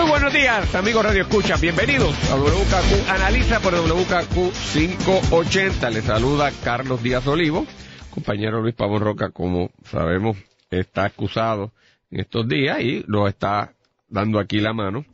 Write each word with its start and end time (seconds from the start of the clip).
Muy 0.00 0.08
buenos 0.08 0.32
días, 0.32 0.74
amigos 0.74 1.04
Radio 1.04 1.22
Escucha. 1.22 1.56
Bienvenidos 1.60 2.14
a 2.30 2.36
WKQ 2.36 3.10
Analiza 3.10 3.60
por 3.60 3.74
WKQ 3.74 4.50
580. 4.72 5.90
Les 5.90 6.04
saluda 6.04 6.50
Carlos 6.64 7.02
Díaz 7.02 7.26
Olivo, 7.26 7.66
compañero 8.08 8.62
Luis 8.62 8.74
Pavón 8.74 9.02
Roca, 9.02 9.28
como 9.28 9.70
sabemos, 9.84 10.38
está 10.70 11.04
acusado 11.04 11.72
en 12.10 12.20
estos 12.20 12.48
días 12.48 12.80
y 12.80 13.04
lo 13.08 13.28
está 13.28 13.74
dando 14.08 14.38
aquí 14.38 14.58
la 14.60 14.72
mano. 14.72 15.04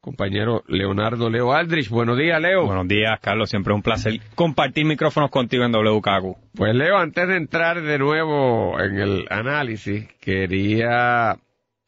Compañero 0.00 0.62
Leonardo 0.68 1.28
Leo 1.28 1.52
Aldrich. 1.52 1.88
Buenos 1.88 2.16
días, 2.16 2.40
Leo. 2.40 2.66
Buenos 2.66 2.86
días, 2.86 3.18
Carlos. 3.20 3.50
Siempre 3.50 3.72
es 3.72 3.76
un 3.76 3.82
placer 3.82 4.20
compartir 4.36 4.84
micrófonos 4.84 5.30
contigo 5.32 5.64
en 5.64 5.72
WKQ. 5.72 6.54
Pues, 6.54 6.72
Leo, 6.72 6.98
antes 6.98 7.26
de 7.26 7.36
entrar 7.36 7.82
de 7.82 7.98
nuevo 7.98 8.78
en 8.78 8.96
el 8.96 9.26
análisis, 9.28 10.06
quería 10.20 11.36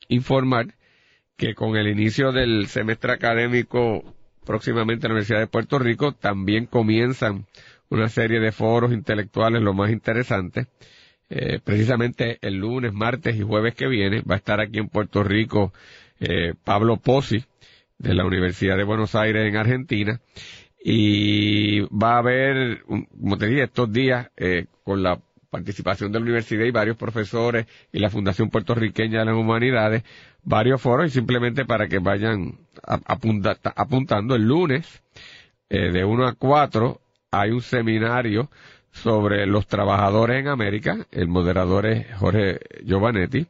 informar 0.08 0.66
que 1.38 1.54
con 1.54 1.76
el 1.76 1.86
inicio 1.86 2.32
del 2.32 2.66
semestre 2.66 3.12
académico 3.12 4.02
próximamente 4.44 5.06
en 5.06 5.10
la 5.10 5.14
Universidad 5.14 5.38
de 5.38 5.46
Puerto 5.46 5.78
Rico 5.78 6.12
también 6.12 6.66
comienzan 6.66 7.46
una 7.88 8.08
serie 8.08 8.40
de 8.40 8.50
foros 8.50 8.92
intelectuales 8.92 9.62
lo 9.62 9.72
más 9.72 9.90
interesantes. 9.90 10.66
Eh, 11.30 11.60
precisamente 11.62 12.38
el 12.40 12.56
lunes, 12.56 12.92
martes 12.92 13.36
y 13.36 13.42
jueves 13.42 13.74
que 13.74 13.86
viene 13.86 14.22
va 14.22 14.34
a 14.34 14.38
estar 14.38 14.60
aquí 14.60 14.78
en 14.78 14.88
Puerto 14.88 15.22
Rico 15.22 15.72
eh, 16.18 16.54
Pablo 16.64 16.96
Pozzi 16.96 17.44
de 17.98 18.14
la 18.14 18.24
Universidad 18.24 18.76
de 18.76 18.84
Buenos 18.84 19.14
Aires 19.14 19.46
en 19.46 19.56
Argentina 19.56 20.20
y 20.82 21.80
va 21.82 22.14
a 22.14 22.18
haber, 22.18 22.82
como 22.84 23.38
te 23.38 23.46
dije, 23.46 23.64
estos 23.64 23.92
días 23.92 24.28
eh, 24.36 24.66
con 24.82 25.04
la 25.04 25.20
participación 25.50 26.12
de 26.12 26.18
la 26.18 26.24
universidad 26.24 26.64
y 26.64 26.70
varios 26.70 26.96
profesores 26.96 27.66
y 27.92 27.98
la 27.98 28.10
Fundación 28.10 28.50
Puertorriqueña 28.50 29.20
de 29.20 29.24
las 29.26 29.34
Humanidades, 29.34 30.02
varios 30.42 30.80
foros 30.80 31.06
y 31.06 31.10
simplemente 31.10 31.64
para 31.64 31.88
que 31.88 31.98
vayan 31.98 32.58
apuntando 32.84 34.34
el 34.34 34.42
lunes 34.42 35.02
eh, 35.68 35.90
de 35.90 36.04
1 36.04 36.26
a 36.26 36.34
4 36.34 37.00
hay 37.30 37.50
un 37.50 37.62
seminario 37.62 38.50
sobre 38.90 39.46
los 39.46 39.66
trabajadores 39.66 40.40
en 40.40 40.48
América, 40.48 41.06
el 41.10 41.28
moderador 41.28 41.86
es 41.86 42.06
Jorge 42.16 42.58
Giovanetti, 42.84 43.46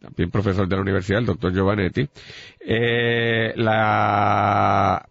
también 0.00 0.30
profesor 0.30 0.68
de 0.68 0.76
la 0.76 0.82
universidad, 0.82 1.20
el 1.20 1.26
doctor 1.26 1.52
Giovanetti, 1.52 2.06
eh, 2.60 3.52
la 3.56 5.06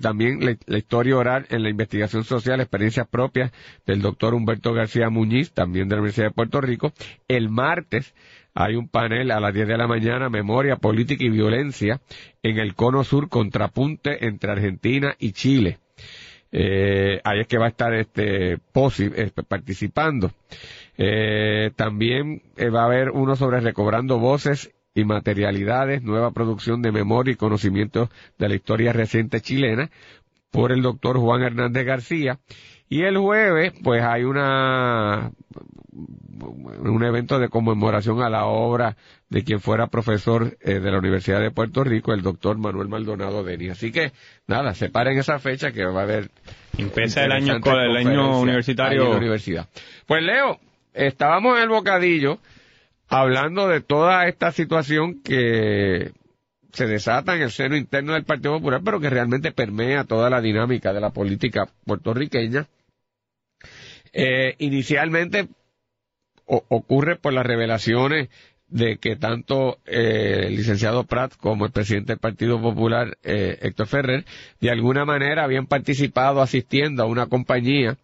también 0.00 0.40
la, 0.66 0.78
historia 0.78 1.16
oral 1.16 1.46
en 1.50 1.62
la 1.62 1.70
investigación 1.70 2.24
social, 2.24 2.60
experiencias 2.60 3.06
propias 3.08 3.52
del 3.86 4.02
doctor 4.02 4.34
Humberto 4.34 4.72
García 4.72 5.10
Muñiz, 5.10 5.52
también 5.52 5.88
de 5.88 5.96
la 5.96 6.02
Universidad 6.02 6.28
de 6.28 6.34
Puerto 6.34 6.60
Rico. 6.60 6.92
El 7.28 7.48
martes 7.48 8.14
hay 8.54 8.74
un 8.74 8.88
panel 8.88 9.30
a 9.30 9.40
las 9.40 9.54
10 9.54 9.68
de 9.68 9.78
la 9.78 9.86
mañana, 9.86 10.28
Memoria, 10.28 10.76
Política 10.76 11.24
y 11.24 11.30
Violencia, 11.30 12.00
en 12.42 12.58
el 12.58 12.74
Cono 12.74 13.04
Sur, 13.04 13.28
contrapunte 13.28 14.26
entre 14.26 14.50
Argentina 14.52 15.14
y 15.18 15.32
Chile. 15.32 15.78
Eh, 16.50 17.20
ahí 17.24 17.40
es 17.40 17.46
que 17.46 17.58
va 17.58 17.66
a 17.66 17.68
estar 17.68 17.94
este 17.94 18.54
eh, 18.54 18.58
participando. 19.46 20.32
Eh, 20.96 21.70
también 21.76 22.42
eh, 22.56 22.70
va 22.70 22.82
a 22.82 22.86
haber 22.86 23.10
uno 23.10 23.36
sobre 23.36 23.60
recobrando 23.60 24.18
voces 24.18 24.74
y 24.94 25.04
materialidades, 25.04 26.02
nueva 26.02 26.32
producción 26.32 26.82
de 26.82 26.92
memoria 26.92 27.32
y 27.32 27.36
conocimiento 27.36 28.10
de 28.38 28.48
la 28.48 28.54
historia 28.54 28.92
reciente 28.92 29.40
chilena 29.40 29.90
por 30.50 30.72
el 30.72 30.82
doctor 30.82 31.18
Juan 31.18 31.42
Hernández 31.42 31.84
García. 31.84 32.38
Y 32.88 33.02
el 33.02 33.18
jueves, 33.18 33.74
pues 33.84 34.02
hay 34.02 34.24
una, 34.24 35.30
un 35.92 37.04
evento 37.04 37.38
de 37.38 37.48
conmemoración 37.50 38.22
a 38.22 38.30
la 38.30 38.46
obra 38.46 38.96
de 39.28 39.44
quien 39.44 39.60
fuera 39.60 39.88
profesor 39.88 40.56
eh, 40.62 40.80
de 40.80 40.90
la 40.90 40.98
Universidad 40.98 41.40
de 41.40 41.50
Puerto 41.50 41.84
Rico, 41.84 42.14
el 42.14 42.22
doctor 42.22 42.56
Manuel 42.56 42.88
Maldonado 42.88 43.44
Deni. 43.44 43.68
Así 43.68 43.92
que, 43.92 44.12
nada, 44.46 44.74
separen 44.74 45.18
esa 45.18 45.38
fecha 45.38 45.70
que 45.70 45.84
va 45.84 46.00
a 46.00 46.04
haber. 46.04 46.30
Empieza 46.78 47.24
el 47.24 47.32
año, 47.32 47.56
el 47.56 47.96
año 47.96 48.40
universitario. 48.40 49.10
universidad. 49.10 49.68
Pues 50.06 50.22
Leo, 50.22 50.58
estábamos 50.94 51.56
en 51.58 51.64
el 51.64 51.68
bocadillo 51.68 52.38
hablando 53.08 53.68
de 53.68 53.80
toda 53.80 54.26
esta 54.28 54.52
situación 54.52 55.20
que 55.22 56.12
se 56.72 56.86
desata 56.86 57.34
en 57.34 57.42
el 57.42 57.50
seno 57.50 57.76
interno 57.76 58.12
del 58.12 58.24
Partido 58.24 58.54
Popular, 58.58 58.82
pero 58.84 59.00
que 59.00 59.10
realmente 59.10 59.52
permea 59.52 60.04
toda 60.04 60.30
la 60.30 60.40
dinámica 60.40 60.92
de 60.92 61.00
la 61.00 61.10
política 61.10 61.68
puertorriqueña. 61.84 62.66
Eh, 64.12 64.54
inicialmente 64.58 65.48
ocurre 66.46 67.16
por 67.16 67.32
las 67.34 67.44
revelaciones 67.46 68.28
de 68.68 68.98
que 68.98 69.16
tanto 69.16 69.78
eh, 69.86 70.44
el 70.46 70.56
licenciado 70.56 71.04
Pratt 71.04 71.34
como 71.36 71.66
el 71.66 71.72
presidente 71.72 72.12
del 72.12 72.18
Partido 72.20 72.60
Popular, 72.60 73.16
eh, 73.22 73.58
Héctor 73.62 73.86
Ferrer, 73.86 74.24
de 74.60 74.70
alguna 74.70 75.04
manera 75.04 75.44
habían 75.44 75.66
participado 75.66 76.42
asistiendo 76.42 77.02
a 77.02 77.06
una 77.06 77.26
compañía 77.26 77.96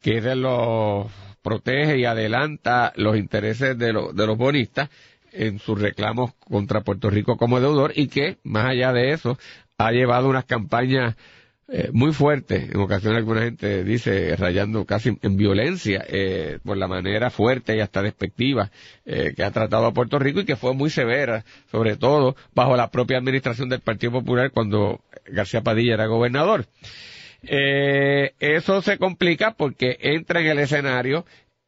que 0.00 0.18
es 0.18 0.24
de 0.24 0.36
los 0.36 1.06
protege 1.48 1.98
y 1.98 2.04
adelanta 2.04 2.92
los 2.96 3.16
intereses 3.16 3.78
de, 3.78 3.86
de 3.86 4.26
los 4.26 4.36
bonistas 4.36 4.90
en 5.32 5.58
sus 5.58 5.80
reclamos 5.80 6.34
contra 6.34 6.82
Puerto 6.82 7.08
Rico 7.08 7.38
como 7.38 7.58
deudor 7.58 7.92
y 7.94 8.08
que, 8.08 8.36
más 8.42 8.66
allá 8.66 8.92
de 8.92 9.12
eso, 9.12 9.38
ha 9.78 9.90
llevado 9.92 10.28
unas 10.28 10.44
campañas 10.44 11.16
eh, 11.70 11.90
muy 11.92 12.12
fuertes, 12.12 12.70
en 12.70 12.80
ocasiones 12.80 13.18
alguna 13.18 13.42
gente 13.42 13.84
dice 13.84 14.34
rayando 14.36 14.86
casi 14.86 15.18
en 15.20 15.36
violencia, 15.36 16.04
eh, 16.08 16.58
por 16.64 16.78
la 16.78 16.88
manera 16.88 17.30
fuerte 17.30 17.76
y 17.76 17.80
hasta 17.80 18.02
despectiva 18.02 18.70
eh, 19.04 19.34
que 19.36 19.44
ha 19.44 19.50
tratado 19.50 19.86
a 19.86 19.92
Puerto 19.92 20.18
Rico 20.18 20.40
y 20.40 20.44
que 20.46 20.56
fue 20.56 20.74
muy 20.74 20.88
severa, 20.88 21.44
sobre 21.70 21.96
todo 21.96 22.36
bajo 22.54 22.74
la 22.76 22.90
propia 22.90 23.18
administración 23.18 23.68
del 23.68 23.80
Partido 23.80 24.12
Popular 24.12 24.50
cuando 24.50 25.00
García 25.26 25.62
Padilla 25.62 25.94
era 25.94 26.06
gobernador. 26.06 26.66
Eh, 27.42 28.32
eso 28.40 28.82
se 28.82 28.98
complica 28.98 29.52
porque 29.52 29.96
entra 30.00 30.40
en 30.40 30.46
el 30.46 30.58
escenario 30.58 31.24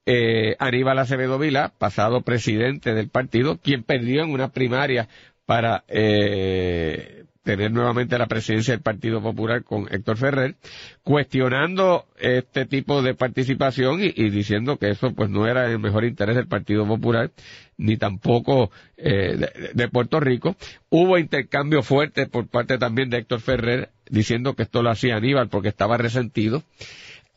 eh, 0.07 0.57
Aníbal 0.59 0.99
Acevedo 0.99 1.39
Vila, 1.39 1.73
pasado 1.79 2.23
presidente 2.23 2.95
del 2.95 3.09
partido, 3.09 3.59
quien 3.59 3.85
perdió 3.85 4.23
en 4.25 4.31
una 4.31 4.49
primaria 4.49 5.09
para 5.47 5.85
eh, 5.89 7.25
tener 7.43 7.73
nuevamente 7.73 8.19
la 8.19 8.27
presidencia 8.27 8.75
del 8.75 8.83
Partido 8.83 9.23
Popular 9.23 9.65
con 9.65 9.87
Héctor 9.93 10.17
Ferrer, 10.17 10.57
cuestionando 11.03 12.07
este 12.19 12.67
tipo 12.67 13.03
de 13.03 13.15
participación 13.15 14.01
y, 14.03 14.31
diciendo 14.31 14.77
que 14.77 14.91
eso 14.91 15.13
pues 15.13 15.31
no 15.31 15.47
era 15.47 15.67
el 15.67 15.79
mejor 15.79 16.05
interés 16.05 16.37
del 16.37 16.47
Partido 16.47 16.87
Popular 16.87 17.31
ni 17.79 17.97
tampoco 17.97 18.71
eh, 18.97 19.71
de, 19.75 19.89
Puerto 19.89 20.21
Rico. 20.21 20.55
Hubo 20.91 21.19
intercambio 21.19 21.83
fuerte 21.83 22.27
por 22.27 22.47
parte 22.47 22.79
también 22.79 23.09
de 23.09 23.19
Héctor 23.19 23.41
Ferrer 23.41 23.91
diciendo 24.11 24.55
que 24.55 24.65
esto 24.65 24.83
lo 24.83 24.91
hacía 24.91 25.17
Aníbal 25.17 25.49
porque 25.49 25.69
estaba 25.69 25.97
resentido. 25.97 26.63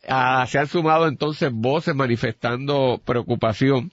Ah, 0.06 0.44
se 0.46 0.58
han 0.58 0.66
sumado 0.66 1.08
entonces 1.08 1.50
voces 1.52 1.94
manifestando 1.94 3.00
preocupación 3.04 3.90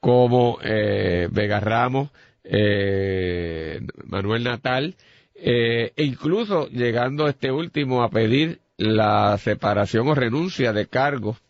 como 0.00 0.58
eh, 0.62 1.28
Vega 1.30 1.60
Ramos, 1.60 2.10
eh, 2.42 3.80
Manuel 4.04 4.42
Natal, 4.42 4.96
eh, 5.36 5.92
e 5.94 6.04
incluso 6.04 6.68
llegando 6.68 7.28
este 7.28 7.52
último 7.52 8.02
a 8.02 8.10
pedir 8.10 8.60
la 8.76 9.38
separación 9.38 10.08
o 10.08 10.14
renuncia 10.14 10.72
de 10.72 10.86
cargos 10.86 11.40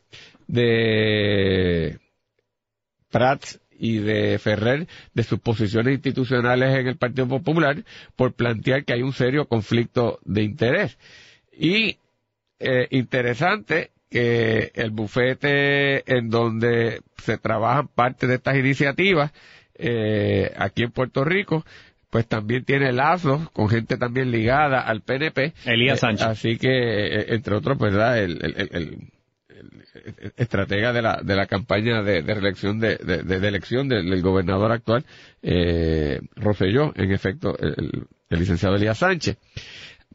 de 0.46 1.98
Prats 3.10 3.61
y 3.82 3.98
de 3.98 4.38
Ferrer 4.38 4.86
de 5.12 5.22
sus 5.24 5.40
posiciones 5.40 5.94
institucionales 5.94 6.78
en 6.78 6.86
el 6.86 6.96
Partido 6.96 7.26
Popular 7.26 7.82
por 8.14 8.32
plantear 8.32 8.84
que 8.84 8.92
hay 8.92 9.02
un 9.02 9.12
serio 9.12 9.46
conflicto 9.46 10.20
de 10.24 10.44
interés. 10.44 10.96
Y 11.52 11.98
eh, 12.60 12.86
interesante 12.90 13.90
que 14.08 14.70
el 14.76 14.90
bufete 14.90 16.16
en 16.16 16.30
donde 16.30 17.00
se 17.16 17.38
trabajan 17.38 17.88
parte 17.88 18.28
de 18.28 18.36
estas 18.36 18.56
iniciativas 18.56 19.32
eh, 19.74 20.52
aquí 20.56 20.84
en 20.84 20.92
Puerto 20.92 21.24
Rico, 21.24 21.66
pues 22.08 22.28
también 22.28 22.64
tiene 22.64 22.92
lazos 22.92 23.50
con 23.50 23.68
gente 23.68 23.96
también 23.96 24.30
ligada 24.30 24.80
al 24.80 25.00
PNP. 25.00 25.54
Elías 25.64 25.98
Sánchez. 25.98 26.26
así 26.28 26.56
que, 26.56 27.34
entre 27.34 27.56
otros, 27.56 27.78
¿verdad? 27.78 28.22
el, 28.22 28.38
el 28.44 29.11
estratega 30.36 30.92
de 30.92 31.02
la, 31.02 31.20
de 31.22 31.36
la 31.36 31.46
campaña 31.46 32.02
de, 32.02 32.22
de 32.22 32.34
reelección 32.34 32.78
de, 32.80 32.96
de, 32.96 33.48
elección 33.48 33.88
del, 33.88 34.22
gobernador 34.22 34.72
actual, 34.72 35.04
eh, 35.42 36.20
en 36.94 37.12
efecto, 37.12 37.56
el, 37.58 38.06
licenciado 38.30 38.76
Elías 38.76 38.98
Sánchez. 38.98 39.36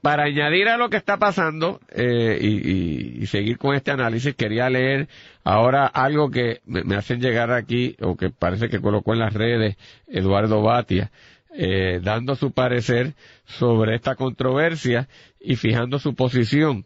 para 0.02 0.24
añadir 0.24 0.68
a 0.70 0.78
lo 0.78 0.90
que 0.90 0.98
está 0.98 1.18
pasando 1.18 1.80
eh, 1.90 2.38
y, 2.42 2.48
y- 2.72 3.24
y 3.24 3.26
seguir 3.28 3.58
con 3.58 3.76
este 3.76 3.92
análisis, 3.92 4.36
quería 4.36 4.70
leer 4.70 5.08
ahora 5.44 5.86
algo 5.88 6.30
que 6.32 6.62
me, 6.66 6.84
me 6.84 6.96
hacen 6.96 7.20
llegar 7.20 7.52
aquí, 7.52 7.96
o 8.02 8.16
que 8.16 8.30
parece 8.30 8.70
que 8.70 8.80
colocó 8.82 9.14
en 9.14 9.20
las 9.20 9.34
redes 9.34 9.76
Eduardo 10.08 10.62
Batia, 10.62 11.12
eh, 11.60 12.00
dando 12.04 12.36
su 12.36 12.52
parecer 12.52 13.14
sobre 13.46 13.96
esta 13.96 14.16
controversia 14.16 15.08
y 15.40 15.56
fijando 15.56 15.98
su 16.00 16.14
posición. 16.14 16.86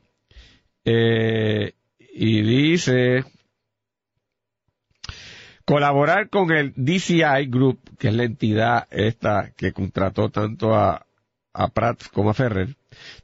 Eh, 0.85 1.73
y 2.23 2.43
dice, 2.43 3.23
colaborar 5.65 6.29
con 6.29 6.51
el 6.51 6.71
DCI 6.75 7.47
Group, 7.47 7.79
que 7.97 8.09
es 8.09 8.13
la 8.13 8.25
entidad 8.25 8.87
esta 8.91 9.51
que 9.57 9.73
contrató 9.73 10.29
tanto 10.29 10.75
a, 10.75 11.07
a 11.53 11.67
Pratt 11.69 12.03
como 12.13 12.29
a 12.29 12.33
Ferrer, 12.35 12.75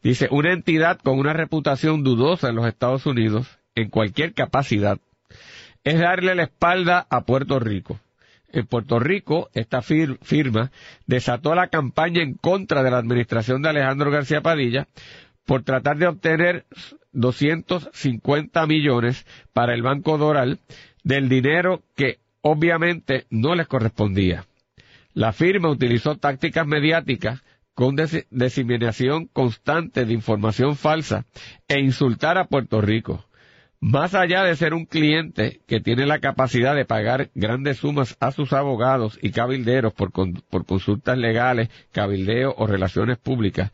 dice, 0.02 0.28
una 0.32 0.52
entidad 0.52 1.00
con 1.00 1.20
una 1.20 1.34
reputación 1.34 2.04
dudosa 2.04 2.50
en 2.50 2.56
los 2.56 2.66
Estados 2.66 3.06
Unidos, 3.06 3.48
en 3.76 3.92
cualquier 3.92 4.34
capacidad, 4.34 4.98
es 5.84 6.00
darle 6.00 6.34
la 6.34 6.44
espalda 6.44 7.06
a 7.12 7.22
Puerto 7.22 7.60
Rico. 7.60 8.00
En 8.52 8.66
Puerto 8.66 8.98
Rico, 8.98 9.50
esta 9.54 9.82
fir- 9.84 10.18
firma 10.24 10.72
desató 11.06 11.54
la 11.54 11.68
campaña 11.68 12.24
en 12.24 12.34
contra 12.34 12.82
de 12.82 12.90
la 12.90 12.98
administración 12.98 13.62
de 13.62 13.70
Alejandro 13.70 14.10
García 14.10 14.42
Padilla 14.42 14.88
por 15.46 15.62
tratar 15.64 15.98
de 15.98 16.08
obtener 16.08 16.66
250 17.18 18.66
millones 18.68 19.25
para 19.54 19.74
el 19.74 19.81
Banco 19.81 20.18
Doral 20.18 20.60
del 21.04 21.30
dinero 21.30 21.84
que 21.96 22.19
obviamente 22.42 23.25
no 23.30 23.56
les 23.56 23.68
correspondía. 23.68 24.46
La 25.14 25.34
firma 25.34 25.69
utilizó 25.69 26.16
tácticas 26.18 26.68
mediáticas 26.68 27.44
con 27.74 27.96
diseminación 28.30 29.25
constante 29.28 30.06
de 30.06 30.14
información 30.14 30.75
falsa 30.75 31.25
e 31.68 31.80
insultar 31.80 32.38
a 32.38 32.46
Puerto 32.46 32.81
Rico. 32.81 33.26
Más 33.79 34.15
allá 34.15 34.44
de 34.44 34.56
ser 34.56 34.74
un 34.74 34.85
cliente 34.85 35.59
que 35.68 35.79
tiene 35.79 36.07
la 36.07 36.18
capacidad 36.19 36.75
de 36.75 36.85
pagar 36.85 37.29
grandes 37.35 37.77
sumas 37.77 38.18
a 38.19 38.31
sus 38.31 38.51
abogados 38.53 39.19
y 39.21 39.29
cabilderos 39.29 39.94
por, 39.94 40.12
con- 40.12 40.41
por 40.50 40.65
consultas 40.65 41.15
legales, 41.18 41.69
cabildeo 41.91 42.56
o 42.57 42.65
relaciones 42.65 43.18
públicas, 43.19 43.71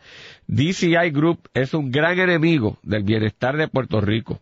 DCI 0.47 1.09
Group 1.11 1.47
es 1.53 1.73
un 1.73 1.89
gran 1.89 2.19
enemigo 2.19 2.77
del 2.83 3.03
bienestar 3.03 3.55
de 3.55 3.69
Puerto 3.69 4.01
Rico. 4.01 4.41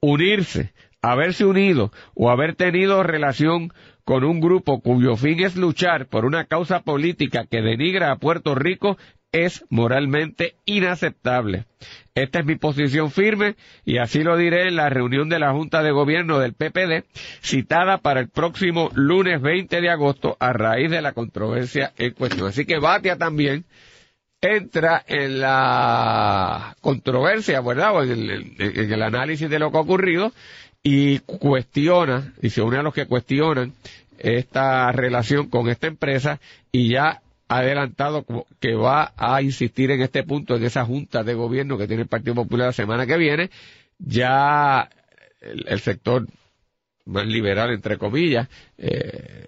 Unirse, 0.00 0.72
haberse 1.02 1.44
unido 1.46 1.90
o 2.14 2.30
haber 2.30 2.54
tenido 2.54 3.02
relación 3.02 3.72
con 4.04 4.22
un 4.22 4.40
grupo 4.40 4.80
cuyo 4.82 5.16
fin 5.16 5.40
es 5.40 5.56
luchar 5.56 6.06
por 6.06 6.24
una 6.24 6.44
causa 6.44 6.80
política 6.80 7.46
que 7.50 7.60
denigra 7.60 8.12
a 8.12 8.16
Puerto 8.16 8.54
Rico 8.54 8.96
es 9.32 9.64
moralmente 9.70 10.54
inaceptable. 10.66 11.64
Esta 12.14 12.40
es 12.40 12.44
mi 12.44 12.56
posición 12.56 13.10
firme 13.10 13.56
y 13.86 13.96
así 13.98 14.22
lo 14.22 14.36
diré 14.36 14.68
en 14.68 14.76
la 14.76 14.90
reunión 14.90 15.30
de 15.30 15.38
la 15.38 15.52
Junta 15.52 15.82
de 15.82 15.90
Gobierno 15.90 16.38
del 16.38 16.52
PPD 16.52 17.04
citada 17.40 17.98
para 17.98 18.20
el 18.20 18.28
próximo 18.28 18.90
lunes 18.94 19.40
20 19.40 19.80
de 19.80 19.88
agosto 19.90 20.36
a 20.38 20.52
raíz 20.52 20.90
de 20.90 21.00
la 21.00 21.12
controversia 21.12 21.92
en 21.96 22.12
cuestión. 22.12 22.48
Así 22.48 22.66
que 22.66 22.78
Batia 22.78 23.16
también 23.16 23.64
entra 24.42 25.02
en 25.06 25.40
la 25.40 26.76
controversia, 26.82 27.60
¿verdad? 27.62 27.96
O 27.96 28.02
en 28.02 28.10
el, 28.10 28.30
en- 28.58 28.92
el 28.92 29.02
análisis 29.02 29.48
de 29.48 29.58
lo 29.58 29.70
que 29.70 29.78
ha 29.78 29.80
ocurrido 29.80 30.32
y 30.82 31.20
cuestiona, 31.20 32.34
y 32.42 32.50
se 32.50 32.60
une 32.60 32.78
a 32.78 32.82
los 32.82 32.92
que 32.92 33.06
cuestionan 33.06 33.72
esta 34.18 34.90
relación 34.92 35.48
con 35.48 35.68
esta 35.68 35.86
empresa 35.86 36.40
y 36.70 36.90
ya 36.90 37.21
adelantado 37.58 38.24
que 38.60 38.74
va 38.74 39.12
a 39.16 39.42
insistir 39.42 39.90
en 39.90 40.02
este 40.02 40.22
punto 40.24 40.56
en 40.56 40.64
esa 40.64 40.84
junta 40.84 41.22
de 41.22 41.34
gobierno 41.34 41.78
que 41.78 41.86
tiene 41.86 42.02
el 42.02 42.08
Partido 42.08 42.34
Popular 42.34 42.68
la 42.68 42.72
semana 42.72 43.06
que 43.06 43.16
viene. 43.16 43.50
Ya 43.98 44.88
el, 45.40 45.64
el 45.68 45.80
sector 45.80 46.26
más 47.04 47.26
liberal, 47.26 47.70
entre 47.72 47.98
comillas, 47.98 48.48
eh, 48.78 49.46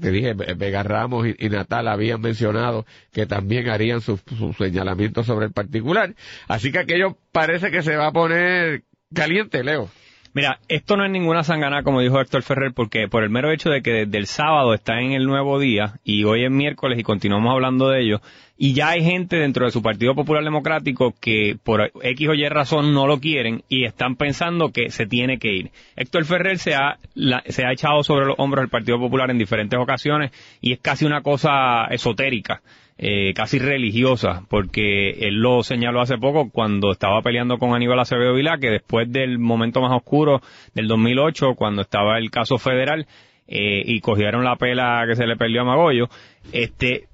te 0.00 0.10
dije, 0.10 0.34
Ve- 0.34 0.54
Vega 0.54 0.82
Ramos 0.82 1.26
y, 1.38 1.48
Natal 1.48 1.88
habían 1.88 2.20
mencionado 2.20 2.86
que 3.12 3.26
también 3.26 3.68
harían 3.68 4.00
sus 4.00 4.20
sus 4.38 4.56
señalamientos 4.56 5.26
sobre 5.26 5.46
el 5.46 5.52
particular. 5.52 6.14
Así 6.48 6.72
que 6.72 6.78
aquello 6.78 7.16
parece 7.32 7.70
que 7.70 7.82
se 7.82 7.96
va 7.96 8.06
a 8.08 8.12
poner 8.12 8.84
caliente, 9.14 9.62
Leo. 9.62 9.90
Mira, 10.34 10.60
esto 10.68 10.96
no 10.96 11.04
es 11.04 11.10
ninguna 11.10 11.42
sangana, 11.44 11.82
como 11.82 12.00
dijo 12.00 12.18
Héctor 12.18 12.42
Ferrer, 12.42 12.72
porque 12.74 13.06
por 13.06 13.22
el 13.22 13.28
mero 13.28 13.52
hecho 13.52 13.68
de 13.68 13.82
que 13.82 14.06
desde 14.06 14.16
el 14.16 14.26
sábado 14.26 14.72
está 14.72 14.98
en 14.98 15.12
el 15.12 15.26
nuevo 15.26 15.58
día 15.60 15.96
y 16.04 16.24
hoy 16.24 16.44
es 16.44 16.50
miércoles 16.50 16.98
y 16.98 17.02
continuamos 17.02 17.52
hablando 17.52 17.90
de 17.90 18.00
ello, 18.00 18.20
y 18.56 18.72
ya 18.72 18.88
hay 18.90 19.04
gente 19.04 19.36
dentro 19.36 19.66
de 19.66 19.72
su 19.72 19.82
Partido 19.82 20.14
Popular 20.14 20.42
Democrático 20.42 21.12
que 21.20 21.56
por 21.62 21.92
X 22.02 22.28
o 22.30 22.32
Y 22.34 22.48
razón 22.48 22.94
no 22.94 23.06
lo 23.06 23.20
quieren 23.20 23.62
y 23.68 23.84
están 23.84 24.16
pensando 24.16 24.70
que 24.72 24.88
se 24.88 25.04
tiene 25.04 25.38
que 25.38 25.52
ir. 25.52 25.70
Héctor 25.96 26.24
Ferrer 26.24 26.58
se 26.58 26.74
ha, 26.76 26.96
la- 27.14 27.42
se 27.46 27.66
ha 27.66 27.72
echado 27.72 28.02
sobre 28.02 28.24
los 28.24 28.36
hombros 28.38 28.62
del 28.62 28.70
Partido 28.70 28.98
Popular 28.98 29.30
en 29.30 29.36
diferentes 29.38 29.78
ocasiones 29.78 30.30
y 30.62 30.72
es 30.72 30.78
casi 30.80 31.04
una 31.04 31.20
cosa 31.20 31.84
esotérica 31.90 32.62
eh, 32.98 33.32
casi 33.34 33.58
religiosa, 33.58 34.44
porque 34.48 35.26
él 35.26 35.36
lo 35.36 35.62
señaló 35.62 36.00
hace 36.00 36.18
poco 36.18 36.50
cuando 36.50 36.92
estaba 36.92 37.22
peleando 37.22 37.58
con 37.58 37.74
Aníbal 37.74 37.98
Acevedo 37.98 38.34
Vilá, 38.34 38.58
que 38.58 38.70
después 38.70 39.10
del 39.10 39.38
momento 39.38 39.80
más 39.80 39.92
oscuro 39.92 40.40
del 40.74 40.88
2008, 40.88 41.54
cuando 41.54 41.82
estaba 41.82 42.18
el 42.18 42.30
caso 42.30 42.58
federal, 42.58 43.06
eh, 43.46 43.82
y 43.84 44.00
cogieron 44.00 44.44
la 44.44 44.56
pela 44.56 45.04
que 45.08 45.16
se 45.16 45.26
le 45.26 45.36
perdió 45.36 45.62
a 45.62 45.64
Magollo, 45.64 46.08
este, 46.52 47.08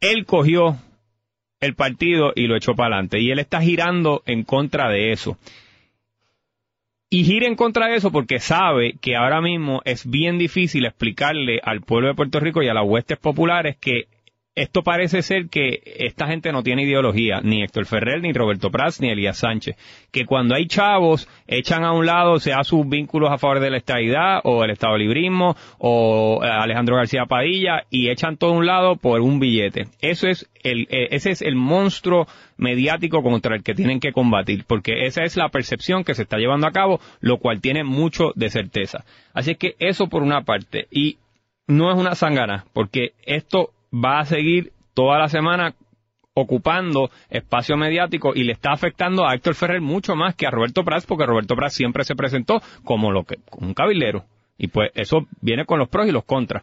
él 0.00 0.26
cogió 0.26 0.76
el 1.60 1.74
partido 1.74 2.32
y 2.34 2.46
lo 2.46 2.56
echó 2.56 2.74
para 2.74 2.96
adelante, 2.96 3.20
y 3.20 3.30
él 3.30 3.38
está 3.38 3.60
girando 3.60 4.22
en 4.26 4.42
contra 4.42 4.88
de 4.90 5.12
eso. 5.12 5.38
Y 7.10 7.22
gira 7.22 7.46
en 7.46 7.54
contra 7.54 7.86
de 7.86 7.94
eso 7.94 8.10
porque 8.10 8.40
sabe 8.40 8.94
que 9.00 9.14
ahora 9.14 9.40
mismo 9.40 9.80
es 9.84 10.10
bien 10.10 10.36
difícil 10.36 10.84
explicarle 10.84 11.60
al 11.62 11.82
pueblo 11.82 12.08
de 12.08 12.14
Puerto 12.14 12.40
Rico 12.40 12.60
y 12.60 12.68
a 12.68 12.74
las 12.74 12.84
huestes 12.84 13.18
populares 13.18 13.76
que 13.76 14.08
esto 14.56 14.82
parece 14.82 15.22
ser 15.22 15.48
que 15.48 15.82
esta 15.84 16.28
gente 16.28 16.52
no 16.52 16.62
tiene 16.62 16.84
ideología, 16.84 17.40
ni 17.42 17.62
Héctor 17.62 17.86
Ferrer, 17.86 18.22
ni 18.22 18.32
Roberto 18.32 18.70
Prats, 18.70 19.00
ni 19.00 19.10
Elías 19.10 19.38
Sánchez. 19.38 19.76
Que 20.12 20.26
cuando 20.26 20.54
hay 20.54 20.66
chavos, 20.66 21.28
echan 21.48 21.82
a 21.84 21.92
un 21.92 22.06
lado, 22.06 22.38
sea 22.38 22.62
sus 22.62 22.88
vínculos 22.88 23.32
a 23.32 23.38
favor 23.38 23.58
de 23.58 23.70
la 23.70 23.78
estadidad, 23.78 24.40
o 24.44 24.62
el 24.62 24.70
estado 24.70 24.96
librismo, 24.96 25.56
o 25.78 26.40
eh, 26.44 26.48
Alejandro 26.48 26.96
García 26.96 27.26
Padilla, 27.26 27.84
y 27.90 28.10
echan 28.10 28.36
todo 28.36 28.52
a 28.52 28.58
un 28.58 28.66
lado 28.66 28.94
por 28.94 29.20
un 29.20 29.40
billete. 29.40 29.86
Eso 30.00 30.28
es 30.28 30.48
el, 30.62 30.86
eh, 30.88 31.08
ese 31.10 31.32
es 31.32 31.42
el 31.42 31.56
monstruo 31.56 32.28
mediático 32.56 33.24
contra 33.24 33.56
el 33.56 33.64
que 33.64 33.74
tienen 33.74 33.98
que 33.98 34.12
combatir, 34.12 34.64
porque 34.68 35.06
esa 35.06 35.24
es 35.24 35.36
la 35.36 35.48
percepción 35.48 36.04
que 36.04 36.14
se 36.14 36.22
está 36.22 36.36
llevando 36.36 36.68
a 36.68 36.72
cabo, 36.72 37.00
lo 37.20 37.38
cual 37.38 37.60
tiene 37.60 37.82
mucho 37.82 38.30
de 38.36 38.50
certeza. 38.50 39.04
Así 39.32 39.52
es 39.52 39.58
que 39.58 39.74
eso 39.80 40.06
por 40.06 40.22
una 40.22 40.44
parte. 40.44 40.86
Y 40.92 41.18
no 41.66 41.90
es 41.90 41.98
una 41.98 42.14
sangana, 42.14 42.66
porque 42.72 43.14
esto 43.24 43.70
va 43.94 44.20
a 44.20 44.24
seguir 44.24 44.72
toda 44.94 45.18
la 45.18 45.28
semana 45.28 45.74
ocupando 46.34 47.10
espacio 47.30 47.76
mediático 47.76 48.32
y 48.34 48.42
le 48.42 48.52
está 48.52 48.72
afectando 48.72 49.26
a 49.26 49.34
Héctor 49.34 49.54
Ferrer 49.54 49.80
mucho 49.80 50.16
más 50.16 50.34
que 50.34 50.46
a 50.46 50.50
Roberto 50.50 50.84
Prats, 50.84 51.06
porque 51.06 51.26
Roberto 51.26 51.54
Prats 51.54 51.74
siempre 51.74 52.04
se 52.04 52.16
presentó 52.16 52.60
como 52.82 53.12
lo 53.12 53.24
que, 53.24 53.38
un 53.58 53.72
cabildero. 53.74 54.24
Y 54.58 54.68
pues 54.68 54.90
eso 54.94 55.26
viene 55.40 55.64
con 55.64 55.78
los 55.78 55.88
pros 55.88 56.08
y 56.08 56.12
los 56.12 56.24
contras. 56.24 56.62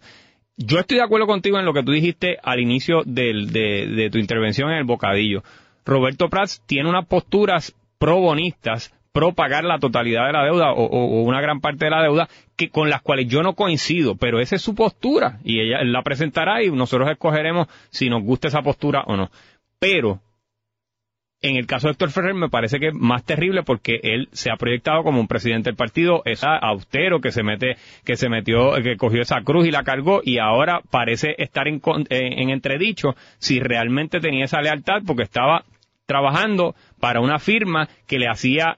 Yo 0.57 0.79
estoy 0.79 0.97
de 0.97 1.03
acuerdo 1.03 1.25
contigo 1.27 1.57
en 1.57 1.65
lo 1.65 1.73
que 1.73 1.83
tú 1.83 1.91
dijiste 1.93 2.37
al 2.43 2.59
inicio 2.59 3.03
del- 3.05 3.51
de, 3.51 3.87
de 3.87 4.09
tu 4.09 4.17
intervención 4.17 4.69
en 4.71 4.77
el 4.77 4.83
bocadillo. 4.83 5.41
Roberto 5.85 6.29
Prats 6.29 6.61
tiene 6.65 6.89
unas 6.89 7.07
posturas 7.07 7.73
pro 7.97 8.17
bonistas, 9.11 9.21
pro 9.21 9.33
pagar 9.33 9.63
la 9.63 9.79
totalidad 9.79 10.27
de 10.27 10.33
la 10.33 10.43
deuda 10.43 10.71
o, 10.73 11.21
una 11.23 11.41
gran 11.41 11.59
parte 11.59 11.85
de 11.85 11.91
la 11.91 12.01
deuda 12.01 12.27
que 12.55 12.69
con 12.69 12.89
las 12.89 13.01
cuales 13.01 13.27
yo 13.27 13.41
no 13.43 13.53
coincido, 13.53 14.15
pero 14.15 14.39
esa 14.39 14.55
es 14.55 14.61
su 14.61 14.75
postura 14.75 15.39
y 15.43 15.59
ella 15.59 15.83
la 15.83 16.01
presentará 16.01 16.63
y 16.63 16.71
nosotros 16.71 17.09
escogeremos 17.09 17.67
si 17.89 18.09
nos 18.09 18.23
gusta 18.23 18.47
esa 18.47 18.61
postura 18.61 19.03
o 19.07 19.15
no. 19.15 19.29
Pero 19.79 20.19
en 21.43 21.55
el 21.55 21.65
caso 21.65 21.87
de 21.87 21.93
Héctor 21.93 22.11
Ferrer 22.11 22.35
me 22.35 22.49
parece 22.49 22.79
que 22.79 22.89
es 22.89 22.93
más 22.93 23.25
terrible 23.25 23.63
porque 23.63 23.99
él 24.03 24.29
se 24.31 24.51
ha 24.51 24.57
proyectado 24.57 25.03
como 25.03 25.19
un 25.19 25.27
presidente 25.27 25.69
del 25.71 25.75
partido, 25.75 26.21
es 26.25 26.43
austero 26.43 27.19
que 27.19 27.31
se 27.31 27.41
mete, 27.41 27.77
que 28.05 28.15
se 28.15 28.29
metió, 28.29 28.73
que 28.83 28.95
cogió 28.95 29.23
esa 29.23 29.41
cruz 29.41 29.65
y 29.65 29.71
la 29.71 29.83
cargó 29.83 30.21
y 30.23 30.37
ahora 30.37 30.81
parece 30.91 31.33
estar 31.39 31.67
en, 31.67 31.81
en, 32.09 32.39
en 32.39 32.49
entredicho 32.51 33.15
si 33.39 33.59
realmente 33.59 34.19
tenía 34.19 34.45
esa 34.45 34.61
lealtad 34.61 35.01
porque 35.05 35.23
estaba 35.23 35.63
trabajando 36.05 36.75
para 36.99 37.21
una 37.21 37.39
firma 37.39 37.87
que 38.05 38.19
le 38.19 38.27
hacía 38.27 38.77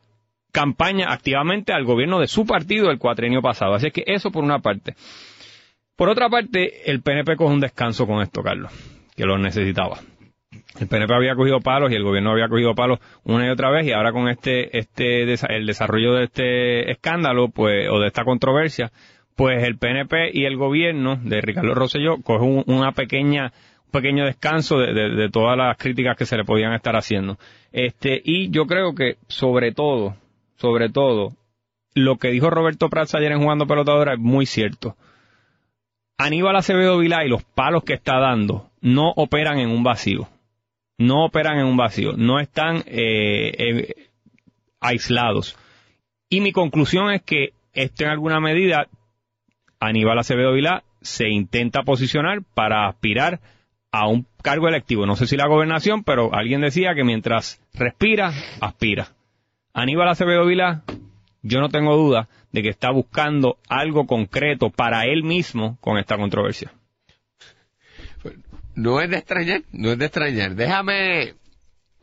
campaña 0.53 1.11
activamente 1.11 1.73
al 1.73 1.83
gobierno 1.83 2.19
de 2.19 2.27
su 2.27 2.45
partido 2.45 2.89
el 2.91 2.99
cuatrenio 2.99 3.41
pasado. 3.41 3.73
Así 3.73 3.91
que 3.91 4.03
eso 4.07 4.31
por 4.31 4.45
una 4.45 4.59
parte. 4.59 4.93
Por 5.97 6.07
otra 6.09 6.29
parte, 6.29 6.89
el 6.89 7.01
PNP 7.01 7.35
coge 7.35 7.53
un 7.53 7.59
descanso 7.59 8.07
con 8.07 8.21
esto, 8.21 8.41
Carlos, 8.41 8.71
que 9.17 9.25
lo 9.25 9.37
necesitaba. 9.37 9.99
El 10.79 10.87
PNP 10.87 11.13
había 11.13 11.35
cogido 11.35 11.59
palos 11.59 11.91
y 11.91 11.95
el 11.95 12.03
gobierno 12.03 12.31
había 12.31 12.47
cogido 12.47 12.73
palos 12.75 12.99
una 13.23 13.45
y 13.47 13.49
otra 13.49 13.69
vez 13.71 13.85
y 13.87 13.91
ahora 13.91 14.11
con 14.11 14.29
este, 14.29 14.75
este, 14.77 15.23
el 15.23 15.65
desarrollo 15.65 16.13
de 16.13 16.23
este 16.25 16.91
escándalo, 16.91 17.49
pues, 17.49 17.89
o 17.89 17.99
de 17.99 18.07
esta 18.07 18.23
controversia, 18.23 18.91
pues 19.35 19.63
el 19.63 19.77
PNP 19.77 20.29
y 20.33 20.45
el 20.45 20.55
gobierno 20.57 21.15
de 21.23 21.41
Ricardo 21.41 21.73
Rosselló 21.73 22.17
coge 22.23 22.43
un- 22.45 22.63
una 22.67 22.91
pequeña 22.91 23.51
pequeño 23.91 24.25
descanso 24.25 24.79
de, 24.79 24.91
de- 24.91 25.09
de 25.09 25.29
todas 25.29 25.55
las 25.55 25.77
críticas 25.77 26.17
que 26.17 26.25
se 26.25 26.35
le 26.35 26.43
podían 26.43 26.73
estar 26.73 26.95
haciendo. 26.95 27.37
Este, 27.71 28.19
y 28.25 28.49
yo 28.49 28.65
creo 28.65 28.95
que 28.95 29.17
sobre 29.27 29.71
todo, 29.71 30.15
sobre 30.57 30.89
todo, 30.89 31.33
lo 31.93 32.17
que 32.17 32.29
dijo 32.29 32.49
Roberto 32.49 32.89
Prats 32.89 33.15
ayer 33.15 33.31
en 33.31 33.41
Jugando 33.41 33.67
Pelotadora 33.67 34.13
es 34.13 34.19
muy 34.19 34.45
cierto. 34.45 34.95
Aníbal 36.17 36.55
Acevedo 36.55 36.97
Vilá 36.97 37.25
y 37.25 37.29
los 37.29 37.43
palos 37.43 37.83
que 37.83 37.93
está 37.93 38.19
dando 38.19 38.69
no 38.81 39.11
operan 39.15 39.59
en 39.59 39.69
un 39.69 39.83
vacío. 39.83 40.27
No 40.97 41.25
operan 41.25 41.59
en 41.59 41.65
un 41.65 41.77
vacío. 41.77 42.13
No 42.15 42.39
están 42.39 42.77
eh, 42.85 43.51
eh, 43.57 43.95
aislados. 44.79 45.57
Y 46.29 46.41
mi 46.41 46.51
conclusión 46.51 47.11
es 47.11 47.21
que 47.23 47.53
esto 47.73 48.03
en 48.03 48.11
alguna 48.11 48.39
medida 48.39 48.87
Aníbal 49.79 50.19
Acevedo 50.19 50.53
Vilá 50.53 50.83
se 51.01 51.29
intenta 51.29 51.83
posicionar 51.83 52.41
para 52.53 52.87
aspirar 52.87 53.39
a 53.91 54.07
un 54.07 54.25
cargo 54.41 54.67
electivo. 54.67 55.05
No 55.05 55.15
sé 55.15 55.27
si 55.27 55.35
la 55.35 55.47
gobernación, 55.47 56.03
pero 56.03 56.33
alguien 56.33 56.61
decía 56.61 56.95
que 56.95 57.03
mientras 57.03 57.61
respira, 57.73 58.31
aspira. 58.61 59.09
Aníbal 59.73 60.07
Acevedo 60.09 60.45
Vilá, 60.45 60.83
yo 61.41 61.59
no 61.59 61.69
tengo 61.69 61.95
duda 61.97 62.29
de 62.51 62.61
que 62.61 62.69
está 62.69 62.91
buscando 62.91 63.57
algo 63.67 64.05
concreto 64.05 64.69
para 64.69 65.05
él 65.05 65.23
mismo 65.23 65.77
con 65.81 65.97
esta 65.97 66.15
controversia. 66.17 66.71
No 68.75 69.01
es 69.01 69.09
de 69.09 69.17
extrañar, 69.17 69.63
no 69.71 69.91
es 69.91 69.97
de 69.97 70.05
extrañar. 70.05 70.55
Déjame 70.55 71.35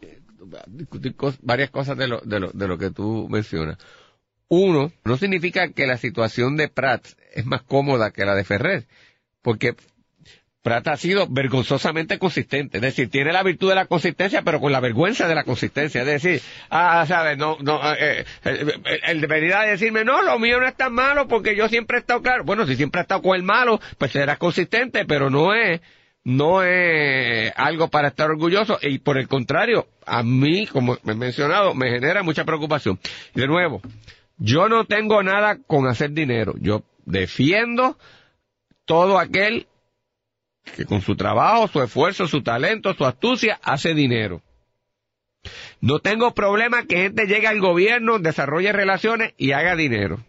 eh, 0.00 0.20
discutir 0.66 1.14
varias 1.42 1.70
cosas 1.70 1.96
de 1.96 2.08
lo, 2.08 2.20
de, 2.20 2.40
lo, 2.40 2.50
de 2.50 2.68
lo 2.68 2.78
que 2.78 2.90
tú 2.90 3.28
mencionas. 3.28 3.78
Uno, 4.48 4.92
no 5.04 5.16
significa 5.16 5.72
que 5.72 5.86
la 5.86 5.96
situación 5.96 6.56
de 6.56 6.68
Pratt 6.68 7.06
es 7.32 7.46
más 7.46 7.62
cómoda 7.62 8.10
que 8.10 8.24
la 8.24 8.34
de 8.34 8.44
Ferrer, 8.44 8.86
porque 9.42 9.76
Pratt 10.62 10.88
ha 10.88 10.96
sido 10.98 11.26
vergonzosamente 11.26 12.18
consistente, 12.18 12.78
es 12.78 12.82
decir, 12.82 13.08
tiene 13.08 13.32
la 13.32 13.42
virtud 13.42 13.70
de 13.70 13.74
la 13.74 13.86
consistencia, 13.86 14.42
pero 14.42 14.60
con 14.60 14.72
la 14.72 14.80
vergüenza 14.80 15.26
de 15.26 15.34
la 15.34 15.44
consistencia, 15.44 16.02
es 16.02 16.06
decir, 16.06 16.42
ah, 16.68 17.04
sabes, 17.08 17.38
no, 17.38 17.56
no, 17.60 17.80
eh, 17.94 18.20
eh, 18.20 18.24
eh, 18.44 19.00
el 19.04 19.22
de 19.22 19.26
venir 19.26 19.54
a 19.54 19.62
decirme, 19.62 20.04
no, 20.04 20.20
lo 20.20 20.38
mío 20.38 20.60
no 20.60 20.66
es 20.66 20.76
tan 20.76 20.92
malo 20.92 21.26
porque 21.28 21.56
yo 21.56 21.66
siempre 21.68 21.96
he 21.96 22.00
estado 22.00 22.20
claro, 22.20 22.44
bueno, 22.44 22.66
si 22.66 22.76
siempre 22.76 23.00
he 23.00 23.02
estado 23.02 23.22
con 23.22 23.36
el 23.36 23.42
malo, 23.42 23.80
pues 23.96 24.12
serás 24.12 24.36
consistente, 24.36 25.06
pero 25.06 25.30
no 25.30 25.54
es, 25.54 25.80
no 26.24 26.62
es 26.62 27.50
algo 27.56 27.88
para 27.88 28.08
estar 28.08 28.28
orgulloso, 28.28 28.78
y 28.82 28.98
por 28.98 29.16
el 29.16 29.28
contrario, 29.28 29.88
a 30.04 30.22
mí, 30.22 30.66
como 30.66 30.98
he 31.06 31.14
mencionado, 31.14 31.74
me 31.74 31.88
genera 31.88 32.22
mucha 32.22 32.44
preocupación. 32.44 32.98
De 33.34 33.46
nuevo, 33.46 33.80
yo 34.36 34.68
no 34.68 34.84
tengo 34.84 35.22
nada 35.22 35.56
con 35.66 35.86
hacer 35.86 36.10
dinero, 36.10 36.52
yo 36.60 36.82
defiendo 37.06 37.96
todo 38.84 39.18
aquel 39.18 39.66
que 40.76 40.84
con 40.84 41.00
su 41.00 41.16
trabajo, 41.16 41.68
su 41.68 41.82
esfuerzo, 41.82 42.26
su 42.26 42.42
talento, 42.42 42.94
su 42.94 43.04
astucia, 43.04 43.58
hace 43.62 43.94
dinero. 43.94 44.42
No 45.80 46.00
tengo 46.00 46.34
problema 46.34 46.84
que 46.84 47.02
gente 47.02 47.26
llegue 47.26 47.46
al 47.46 47.60
gobierno, 47.60 48.18
desarrolle 48.18 48.72
relaciones 48.72 49.34
y 49.38 49.52
haga 49.52 49.76
dinero. 49.76 50.22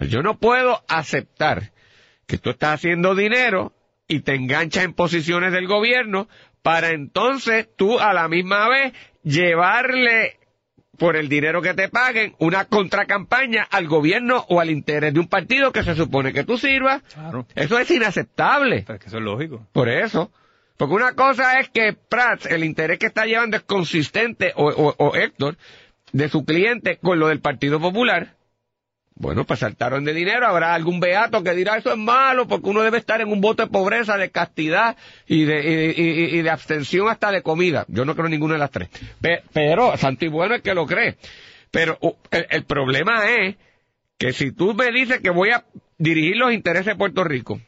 Yo 0.00 0.22
no 0.22 0.38
puedo 0.38 0.82
aceptar 0.88 1.72
que 2.26 2.38
tú 2.38 2.50
estás 2.50 2.74
haciendo 2.74 3.14
dinero 3.14 3.72
y 4.08 4.20
te 4.20 4.34
enganchas 4.34 4.84
en 4.84 4.92
posiciones 4.92 5.52
del 5.52 5.66
gobierno 5.66 6.28
para 6.62 6.90
entonces 6.90 7.68
tú 7.76 7.98
a 7.98 8.12
la 8.12 8.28
misma 8.28 8.68
vez 8.68 8.92
llevarle 9.22 10.38
por 10.98 11.16
el 11.16 11.28
dinero 11.28 11.62
que 11.62 11.74
te 11.74 11.88
paguen 11.88 12.34
una 12.38 12.66
contracampaña 12.66 13.66
al 13.70 13.88
gobierno 13.88 14.44
o 14.48 14.60
al 14.60 14.70
interés 14.70 15.14
de 15.14 15.20
un 15.20 15.28
partido 15.28 15.72
que 15.72 15.82
se 15.82 15.94
supone 15.94 16.32
que 16.32 16.44
tú 16.44 16.58
sirvas. 16.58 17.02
Claro. 17.14 17.46
Eso 17.54 17.78
es 17.78 17.90
inaceptable. 17.90 18.82
Pero 18.86 18.94
es 18.96 19.00
que 19.00 19.08
eso 19.08 19.18
es 19.18 19.24
lógico. 19.24 19.66
Por 19.72 19.88
eso. 19.88 20.30
Porque 20.76 20.94
una 20.94 21.14
cosa 21.14 21.60
es 21.60 21.68
que 21.70 21.92
Prats, 21.94 22.46
el 22.46 22.64
interés 22.64 22.98
que 22.98 23.06
está 23.06 23.24
llevando 23.24 23.56
es 23.56 23.62
consistente, 23.62 24.52
o, 24.56 24.68
o- 24.68 24.94
o 24.98 25.14
Héctor, 25.16 25.56
de 26.12 26.28
su 26.28 26.44
cliente 26.44 26.98
con 26.98 27.18
lo 27.18 27.28
del 27.28 27.40
Partido 27.40 27.80
Popular. 27.80 28.34
Bueno, 29.14 29.44
pues 29.44 29.60
saltaron 29.60 30.04
de 30.04 30.14
dinero. 30.14 30.46
Habrá 30.46 30.74
algún 30.74 30.98
beato 30.98 31.42
que 31.44 31.52
dirá 31.54 31.76
eso 31.76 31.92
es 31.92 31.98
malo 31.98 32.48
porque 32.48 32.68
uno 32.70 32.82
debe 32.82 32.98
estar 32.98 33.20
en 33.20 33.28
un 33.28 33.40
voto 33.40 33.62
de 33.64 33.70
pobreza, 33.70 34.16
de 34.16 34.30
castidad 34.30 34.96
y 35.26 35.44
de, 35.44 35.94
y, 35.96 36.40
de 36.42 36.50
abstención 36.50 37.08
hasta 37.08 37.30
de 37.30 37.42
comida. 37.42 37.84
Yo 37.88 38.04
no 38.04 38.14
creo 38.16 38.28
ninguna 38.28 38.54
de 38.54 38.60
las 38.60 38.70
tres. 38.70 38.88
Pe- 39.20 39.42
pero, 39.52 39.96
santo 39.96 40.24
y 40.24 40.28
bueno 40.28 40.54
es 40.54 40.62
que 40.62 40.74
lo 40.74 40.86
cree. 40.86 41.16
Pero 41.70 41.98
el, 42.30 42.46
el 42.50 42.64
problema 42.64 43.28
es 43.30 43.56
que 44.18 44.32
si 44.32 44.52
tú 44.52 44.74
me 44.74 44.90
dices 44.90 45.20
que 45.20 45.30
voy 45.30 45.50
a 45.50 45.64
dirigir 45.98 46.36
los 46.36 46.52
intereses 46.52 46.86
de 46.86 46.96
Puerto 46.96 47.22
Rico, 47.22 47.60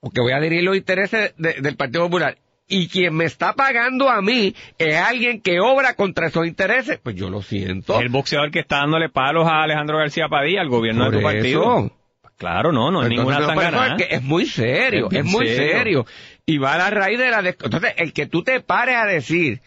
o 0.00 0.10
que 0.10 0.20
voy 0.20 0.32
a 0.32 0.40
dirigir 0.40 0.64
los 0.64 0.76
intereses 0.76 1.34
de- 1.38 1.54
del 1.60 1.76
Partido 1.76 2.04
Popular, 2.04 2.36
y 2.68 2.88
quien 2.88 3.14
me 3.14 3.24
está 3.24 3.52
pagando 3.52 4.10
a 4.10 4.20
mí 4.22 4.54
es 4.78 4.96
alguien 4.96 5.40
que 5.40 5.60
obra 5.60 5.94
contra 5.94 6.26
esos 6.28 6.46
intereses, 6.46 6.98
pues 7.02 7.14
yo 7.14 7.30
lo 7.30 7.42
siento. 7.42 8.00
El 8.00 8.08
boxeador 8.08 8.50
que 8.50 8.60
está 8.60 8.78
dándole 8.78 9.08
palos 9.08 9.46
a 9.46 9.62
Alejandro 9.62 9.98
García 9.98 10.28
Padilla, 10.28 10.60
al 10.62 10.68
gobierno 10.68 11.04
Por 11.04 11.12
de 11.12 11.18
tu 11.18 11.22
partido. 11.24 11.62
eso. 11.62 11.96
Claro, 12.38 12.70
no, 12.70 12.90
no 12.90 13.02
es 13.02 13.08
ninguna 13.08 13.40
sangana. 13.46 13.96
es, 13.96 14.06
que 14.06 14.14
es 14.14 14.22
muy 14.22 14.44
serio, 14.44 15.08
Es 15.10 15.24
muy 15.24 15.46
serio. 15.46 15.78
serio. 15.78 16.06
Y 16.44 16.58
va 16.58 16.74
a 16.74 16.78
la 16.78 16.90
raíz 16.90 17.18
de 17.18 17.30
la... 17.30 17.38
Entonces, 17.38 17.94
el 17.96 18.12
que 18.12 18.26
tú 18.26 18.42
te 18.42 18.60
pares 18.60 18.96
a 18.96 19.06
decir, 19.06 19.60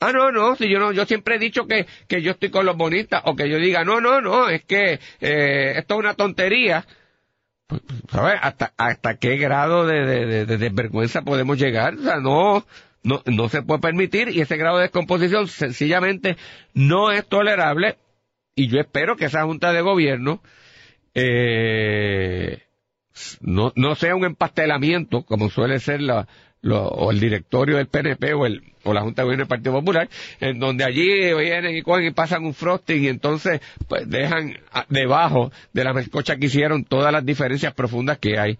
ah, 0.00 0.10
no, 0.12 0.32
no, 0.32 0.56
si 0.56 0.68
yo 0.68 0.80
no, 0.80 0.90
yo 0.92 1.06
siempre 1.06 1.36
he 1.36 1.38
dicho 1.38 1.66
que, 1.68 1.86
que 2.08 2.20
yo 2.20 2.32
estoy 2.32 2.50
con 2.50 2.66
los 2.66 2.76
bonistas, 2.76 3.22
o 3.24 3.36
que 3.36 3.48
yo 3.48 3.58
diga, 3.58 3.84
no, 3.84 4.00
no, 4.00 4.20
no, 4.20 4.48
es 4.48 4.64
que 4.64 4.98
eh, 5.20 5.74
esto 5.76 5.94
es 5.94 6.00
una 6.00 6.14
tontería. 6.14 6.84
Pues, 7.68 7.82
¿Sabes? 8.10 8.34
¿Hasta, 8.42 8.72
hasta 8.78 9.18
qué 9.18 9.36
grado 9.36 9.86
de, 9.86 10.04
de, 10.06 10.26
de- 10.26 10.46
de 10.46 10.56
desvergüenza 10.58 11.22
podemos 11.22 11.58
llegar? 11.58 11.94
O 11.94 12.02
sea, 12.02 12.16
no, 12.16 12.64
no, 13.02 13.22
no 13.26 13.48
se 13.50 13.62
puede 13.62 13.80
permitir 13.80 14.28
y 14.30 14.40
ese 14.40 14.56
grado 14.56 14.78
de 14.78 14.84
descomposición 14.84 15.46
sencillamente 15.48 16.36
no 16.74 17.10
es 17.12 17.26
tolerable 17.28 17.98
y 18.54 18.68
yo 18.68 18.80
espero 18.80 19.16
que 19.16 19.26
esa 19.26 19.44
Junta 19.44 19.72
de 19.72 19.82
Gobierno 19.82 20.42
eh, 21.14 22.62
no, 23.40 23.72
no 23.76 23.94
sea 23.96 24.16
un 24.16 24.24
empastelamiento 24.24 25.22
como 25.24 25.50
suele 25.50 25.78
ser 25.78 26.00
la, 26.00 26.26
lo- 26.62 26.88
o 26.88 27.10
el 27.10 27.20
directorio 27.20 27.76
del 27.76 27.86
PNP 27.86 28.34
o, 28.34 28.46
el, 28.46 28.62
o 28.84 28.92
la 28.92 29.02
Junta 29.02 29.22
de 29.22 29.26
Gobierno 29.26 29.42
del 29.44 29.48
Partido 29.48 29.72
Popular, 29.72 30.08
en 30.40 30.58
donde 30.58 30.84
allí 30.84 31.06
vienen 31.34 31.76
y 31.76 31.82
cogen 31.82 32.06
y 32.06 32.10
pasan 32.10 32.44
un 32.44 32.54
frosting 32.54 33.04
y 33.04 33.08
entonces 33.08 33.60
pues 33.88 34.08
dejan 34.08 34.58
debajo 34.88 35.52
de 35.72 35.84
la 35.84 35.92
mezcocha 35.92 36.36
que 36.36 36.46
hicieron 36.46 36.84
todas 36.84 37.12
las 37.12 37.24
diferencias 37.24 37.74
profundas 37.74 38.18
que 38.18 38.38
hay. 38.38 38.58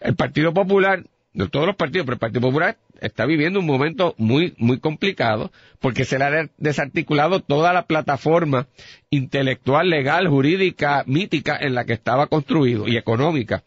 El 0.00 0.14
Partido 0.14 0.52
Popular, 0.52 1.04
de 1.32 1.48
todos 1.48 1.66
los 1.66 1.76
partidos, 1.76 2.04
pero 2.04 2.14
el 2.14 2.20
Partido 2.20 2.40
Popular 2.40 2.76
está 3.00 3.24
viviendo 3.26 3.60
un 3.60 3.66
momento 3.66 4.14
muy, 4.18 4.54
muy 4.58 4.80
complicado 4.80 5.52
porque 5.78 6.04
se 6.04 6.18
le 6.18 6.24
ha 6.24 6.30
de- 6.30 6.50
desarticulado 6.58 7.40
toda 7.40 7.72
la 7.72 7.86
plataforma 7.86 8.66
intelectual, 9.10 9.88
legal, 9.90 10.28
jurídica, 10.28 11.04
mítica 11.06 11.56
en 11.60 11.74
la 11.74 11.84
que 11.84 11.92
estaba 11.92 12.26
construido 12.26 12.88
y 12.88 12.96
económica. 12.96 13.62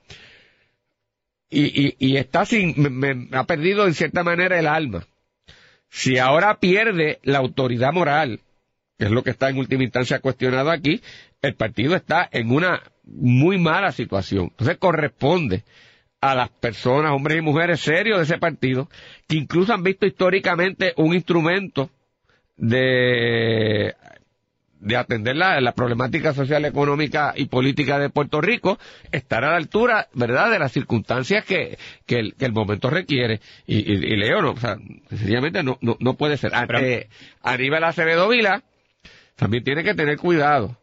Y, 1.52 1.66
y, 1.88 1.96
y 2.00 2.18
está 2.18 2.46
sin, 2.46 2.74
me- 2.78 3.28
ha 3.34 3.44
perdido 3.44 3.86
en 3.86 3.94
cierta 3.94 4.24
manera 4.24 4.58
el 4.58 4.68
alma. 4.68 5.06
Si 5.90 6.18
ahora 6.18 6.58
pierde 6.60 7.20
la 7.24 7.40
autoridad 7.40 7.92
moral, 7.92 8.40
que 8.98 9.06
es 9.06 9.12
lo 9.12 9.22
que 9.24 9.32
está 9.32 9.50
en 9.50 9.58
última 9.58 9.84
instancia 9.84 10.20
cuestionado 10.20 10.72
aquí, 10.72 11.02
el 11.42 11.56
partido 11.56 11.96
está 11.96 12.28
en 12.32 12.52
una 12.52 12.82
muy 13.04 13.58
mala 13.58 13.92
situación. 13.92 14.46
Entonces 14.52 14.78
corresponde 14.78 15.64
a 16.22 16.36
las 16.36 16.50
personas, 16.50 17.12
hombres 17.12 17.40
y 17.40 17.42
mujeres 17.42 17.82
serios 17.82 18.20
de 18.20 18.24
ese 18.24 18.38
partido, 18.38 18.90
que 19.28 19.36
incluso 19.36 19.74
han 19.74 19.84
visto 19.84 20.06
históricamente 20.06 20.94
un 20.96 21.14
instrumento 21.14 21.90
de, 22.56 23.96
de 24.82 24.98
atender 24.98 25.36
la, 25.36 25.62
la 25.62 25.74
problemática 25.74 26.34
social, 26.34 26.66
económica 26.66 27.34
y 27.36 27.46
política 27.46 28.00
de 28.00 28.10
Puerto 28.10 28.42
Rico, 28.42 28.80
estar 29.12 29.46
a 29.46 29.52
la 29.52 29.58
altura, 29.58 30.08
¿verdad?, 30.14 30.52
de 30.52 30.60
las 30.60 30.72
circunstancias 30.72 31.46
que, 31.46 31.78
que, 32.06 32.20
el, 32.20 32.34
que 32.36 32.46
el 32.46 32.52
momento 32.52 32.90
requiere. 32.90 33.40
Y, 33.68 33.78
y, 33.78 33.94
y 33.94 34.18
Leo, 34.18 34.42
no, 34.42 34.52
o 34.52 34.58
sea, 34.58 34.78
sencillamente 35.10 35.62
no, 35.64 35.78
no, 35.82 35.98
no 36.00 36.16
puede 36.16 36.36
ser. 36.38 36.56
Ante 36.56 37.10
Aníbal 37.44 37.84
Acevedo 37.84 38.28
Vila, 38.28 38.64
también 39.36 39.64
tiene 39.64 39.84
que 39.84 39.94
tener 39.94 40.18
cuidado, 40.18 40.78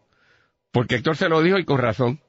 porque 0.70 0.96
Héctor 0.96 1.16
se 1.16 1.28
lo 1.28 1.42
dijo 1.42 1.58
y 1.58 1.64
con 1.64 1.78
razón. 1.78 2.20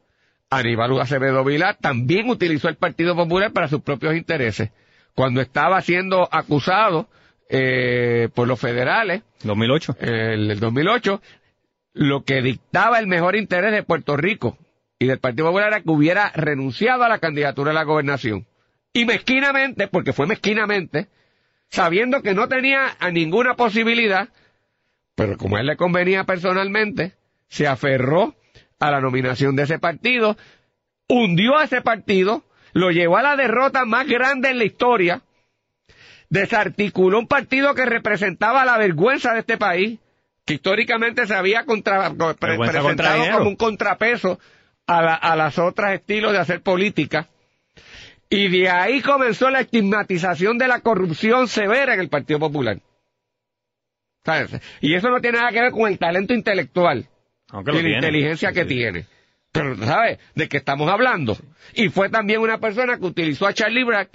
Aníbal 0.49 0.99
Acevedo 0.99 1.43
Vila 1.43 1.77
también 1.79 2.29
utilizó 2.29 2.67
el 2.67 2.77
Partido 2.77 3.15
Popular 3.15 3.53
para 3.53 3.67
sus 3.67 3.81
propios 3.81 4.15
intereses. 4.15 4.71
Cuando 5.13 5.41
estaba 5.41 5.79
siendo 5.81 6.27
acusado 6.31 7.09
eh, 7.49 8.29
por 8.33 8.47
los 8.47 8.59
federales 8.59 9.21
2008. 9.43 9.97
en 10.01 10.13
el 10.51 10.59
2008, 10.59 11.21
lo 11.93 12.24
que 12.24 12.41
dictaba 12.41 13.00
el 13.00 13.08
mejor 13.08 13.36
interés 13.36 13.72
de 13.72 13.84
Puerto 13.84 14.17
Rico 14.17 14.58
y 15.00 15.08
del 15.08 15.19
Partido 15.19 15.48
Popular 15.48 15.69
era 15.69 15.81
que 15.81 15.89
hubiera 15.89 16.31
renunciado 16.31 17.03
a 17.03 17.10
la 17.10 17.19
candidatura 17.19 17.72
a 17.72 17.74
la 17.74 17.84
gobernación. 17.84 18.48
Y 18.93 19.05
mezquinamente, 19.05 19.88
porque 19.88 20.13
fue 20.13 20.27
mezquinamente, 20.27 21.08
sabiendo 21.69 22.22
que 22.22 22.34
no 22.34 22.48
tenía 22.48 22.98
a 23.00 23.12
ninguna 23.12 23.55
posibilidad, 23.55 24.29
pero 25.15 25.38
como 25.38 25.58
a 25.58 25.62
él 25.62 25.67
le 25.67 25.77
convenía 25.77 26.24
personalmente, 26.24 27.13
se 27.48 27.67
aferró 27.67 28.36
a 28.79 28.91
la 28.91 29.01
nominación 29.01 29.55
de 29.55 29.63
ese 29.63 29.79
partido, 29.79 30.38
hundió 31.08 31.58
a 31.58 31.65
ese 31.65 31.81
partido, 31.81 32.43
lo 32.74 32.91
llevó 32.91 33.17
a 33.17 33.24
la 33.24 33.36
derrota 33.36 33.86
más 33.86 34.08
grande 34.08 34.50
en 34.50 34.58
la 34.58 34.65
historia, 34.65 35.22
desarticuló 36.29 37.19
un 37.19 37.27
partido 37.27 37.74
que 37.74 37.86
representaba 37.86 38.65
la 38.65 38.77
vergüenza 38.77 39.34
de 39.34 39.39
este 39.39 39.58
país, 39.58 40.00
que 40.49 40.55
históricamente 40.55 41.27
se 41.27 41.35
había 41.35 41.63
contra, 41.63 42.11
pre- 42.11 42.57
presentado 42.57 43.37
como 43.37 43.49
un 43.51 43.55
contrapeso 43.55 44.39
a, 44.87 44.99
la- 45.03 45.13
a 45.13 45.35
las 45.35 45.59
otras 45.59 45.93
estilos 45.93 46.31
de 46.31 46.39
hacer 46.39 46.63
política. 46.63 47.27
Y 48.31 48.47
de 48.47 48.67
ahí 48.67 48.99
comenzó 49.01 49.51
la 49.51 49.59
estigmatización 49.59 50.57
de 50.57 50.67
la 50.67 50.79
corrupción 50.79 51.47
severa 51.47 51.93
en 51.93 51.99
el 51.99 52.09
Partido 52.09 52.39
Popular. 52.39 52.79
¿Sabes? 54.25 54.59
Y 54.81 54.95
eso 54.95 55.09
no 55.11 55.21
tiene 55.21 55.37
nada 55.37 55.51
que 55.51 55.61
ver 55.61 55.71
con 55.71 55.87
el 55.87 55.99
talento 55.99 56.33
intelectual 56.33 57.07
Aunque 57.51 57.69
y 57.71 57.75
la 57.75 57.79
tiene. 57.81 57.95
inteligencia 57.97 58.51
que 58.51 58.63
Sí. 58.63 58.67
tiene. 58.69 59.05
Pero, 59.51 59.75
¿sabes? 59.77 60.17
¿De 60.33 60.49
qué 60.49 60.57
estamos 60.57 60.89
hablando? 60.89 61.37
Y 61.75 61.89
fue 61.89 62.09
también 62.09 62.39
una 62.41 62.57
persona 62.59 62.97
que 62.97 63.05
utilizó 63.05 63.45
a 63.45 63.53
Charlie 63.53 63.83
Black 63.83 64.09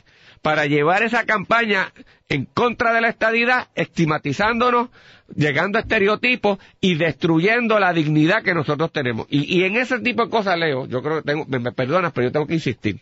para 0.44 0.66
llevar 0.66 1.02
esa 1.02 1.24
campaña 1.24 1.90
en 2.28 2.44
contra 2.44 2.92
de 2.92 3.00
la 3.00 3.08
estadidad, 3.08 3.68
estigmatizándonos, 3.74 4.90
llegando 5.34 5.78
a 5.78 5.80
estereotipos 5.80 6.58
y 6.82 6.96
destruyendo 6.96 7.80
la 7.80 7.94
dignidad 7.94 8.42
que 8.42 8.52
nosotros 8.52 8.92
tenemos. 8.92 9.26
Y, 9.30 9.58
y 9.58 9.64
en 9.64 9.78
ese 9.78 10.00
tipo 10.00 10.22
de 10.22 10.28
cosas, 10.28 10.58
Leo, 10.58 10.86
yo 10.86 11.02
creo 11.02 11.22
que 11.22 11.22
tengo, 11.22 11.46
me, 11.46 11.72
perdonas, 11.72 12.12
pero 12.12 12.26
yo 12.26 12.32
tengo 12.32 12.46
que 12.46 12.52
insistir. 12.52 13.00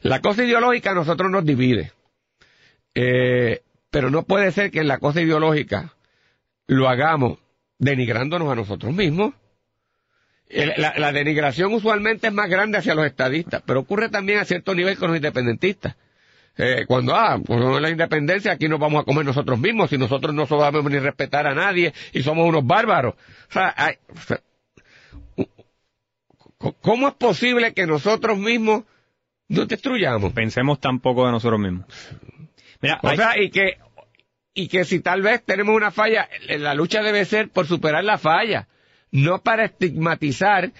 La 0.00 0.22
cosa 0.22 0.42
ideológica 0.42 0.92
a 0.92 0.94
nosotros 0.94 1.30
nos 1.30 1.44
divide. 1.44 1.92
Eh, 2.94 3.60
pero 3.90 4.08
no 4.08 4.22
puede 4.22 4.52
ser 4.52 4.70
que 4.70 4.80
en 4.80 4.88
la 4.88 5.00
cosa 5.00 5.20
ideológica 5.20 5.92
lo 6.66 6.88
hagamos 6.88 7.40
denigrándonos 7.78 8.50
a 8.50 8.54
nosotros 8.54 8.94
mismos. 8.94 9.34
La, 10.52 10.94
la 10.98 11.12
denigración 11.12 11.72
usualmente 11.72 12.26
es 12.26 12.32
más 12.32 12.48
grande 12.50 12.78
hacia 12.78 12.94
los 12.94 13.06
estadistas, 13.06 13.62
pero 13.64 13.80
ocurre 13.80 14.08
también 14.08 14.40
a 14.40 14.44
cierto 14.44 14.74
nivel 14.74 14.98
con 14.98 15.08
los 15.08 15.16
independentistas. 15.16 15.94
Eh, 16.58 16.84
cuando, 16.86 17.14
ah, 17.14 17.38
pues 17.44 17.60
con 17.60 17.80
la 17.80 17.88
independencia 17.88 18.52
aquí 18.52 18.68
nos 18.68 18.80
vamos 18.80 19.00
a 19.00 19.04
comer 19.04 19.24
nosotros 19.24 19.58
mismos, 19.58 19.88
si 19.90 19.96
nosotros 19.96 20.34
no 20.34 20.46
sabemos 20.46 20.90
ni 20.90 20.98
respetar 20.98 21.46
a 21.46 21.54
nadie 21.54 21.94
y 22.12 22.22
somos 22.22 22.48
unos 22.48 22.66
bárbaros. 22.66 23.14
O 23.14 23.52
sea, 23.52 23.72
hay- 23.76 23.94
o 24.08 24.20
sea, 24.20 24.40
¿cómo 26.82 27.08
es 27.08 27.14
posible 27.14 27.72
que 27.72 27.86
nosotros 27.86 28.38
mismos 28.38 28.82
nos 29.48 29.68
destruyamos? 29.68 30.32
Pensemos 30.32 30.80
tan 30.80 31.00
poco 31.00 31.26
de 31.26 31.32
nosotros 31.32 31.60
mismos. 31.60 31.86
Mira, 32.80 32.98
O 33.02 33.08
hay- 33.08 33.16
sea, 33.16 33.38
y 33.40 33.50
que, 33.50 33.78
y 34.54 34.68
que 34.68 34.84
si 34.84 35.00
tal 35.00 35.22
vez 35.22 35.42
tenemos 35.44 35.74
una 35.74 35.90
falla, 35.90 36.28
la 36.48 36.74
lucha 36.74 37.02
debe 37.02 37.24
ser 37.24 37.48
por 37.50 37.66
superar 37.66 38.04
la 38.04 38.18
falla, 38.18 38.68
no 39.10 39.42
para 39.42 39.64
estigmatizar 39.64 40.72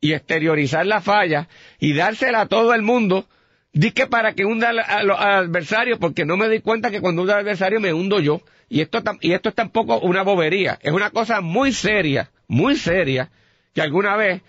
y 0.00 0.12
exteriorizar 0.12 0.84
la 0.84 1.00
falla 1.00 1.48
y 1.78 1.94
dársela 1.94 2.42
a 2.42 2.46
todo 2.46 2.74
el 2.74 2.82
mundo. 2.82 3.26
Di 3.72 3.92
que 3.92 4.06
para 4.06 4.34
que 4.34 4.44
hunda 4.44 4.68
al, 4.68 5.10
adversario, 5.10 5.98
porque 5.98 6.26
no 6.26 6.36
me 6.36 6.48
di 6.50 6.60
cuenta 6.60 6.90
que 6.90 7.00
cuando 7.00 7.22
hundo 7.22 7.32
al 7.32 7.40
adversario 7.40 7.80
me 7.80 7.94
hundo 7.94 8.20
yo. 8.20 8.42
Y 8.68 8.80
esto, 8.80 9.02
y 9.20 9.32
esto 9.32 9.48
es 9.48 9.54
tampoco 9.54 10.00
una 10.00 10.22
bobería, 10.22 10.78
es 10.82 10.92
una 10.92 11.10
cosa 11.10 11.40
muy 11.40 11.72
seria, 11.72 12.30
muy 12.48 12.76
seria, 12.76 13.30
que 13.74 13.82
alguna 13.82 14.16
vez, 14.16 14.42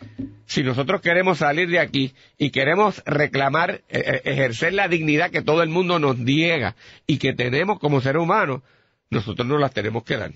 si 0.46 0.64
nosotros 0.64 1.02
queremos 1.02 1.40
salir 1.40 1.70
de 1.70 1.80
aquí 1.80 2.14
y 2.38 2.50
queremos 2.50 3.02
reclamar, 3.06 3.82
eh, 3.90 4.04
eh, 4.06 4.22
ejercer 4.26 4.74
la 4.74 4.88
dignidad 4.88 5.30
que 5.30 5.42
todo 5.42 5.62
el 5.62 5.70
mundo 5.70 6.00
nos 6.00 6.18
niega 6.18 6.76
y 7.06 7.18
que 7.18 7.34
tenemos 7.34 7.80
como 7.80 8.02
seres 8.02 8.22
humanos, 8.22 8.62
nosotros 9.10 9.48
nos 9.48 9.60
las 9.60 9.74
tenemos 9.74 10.04
que 10.04 10.18
dar. 10.18 10.32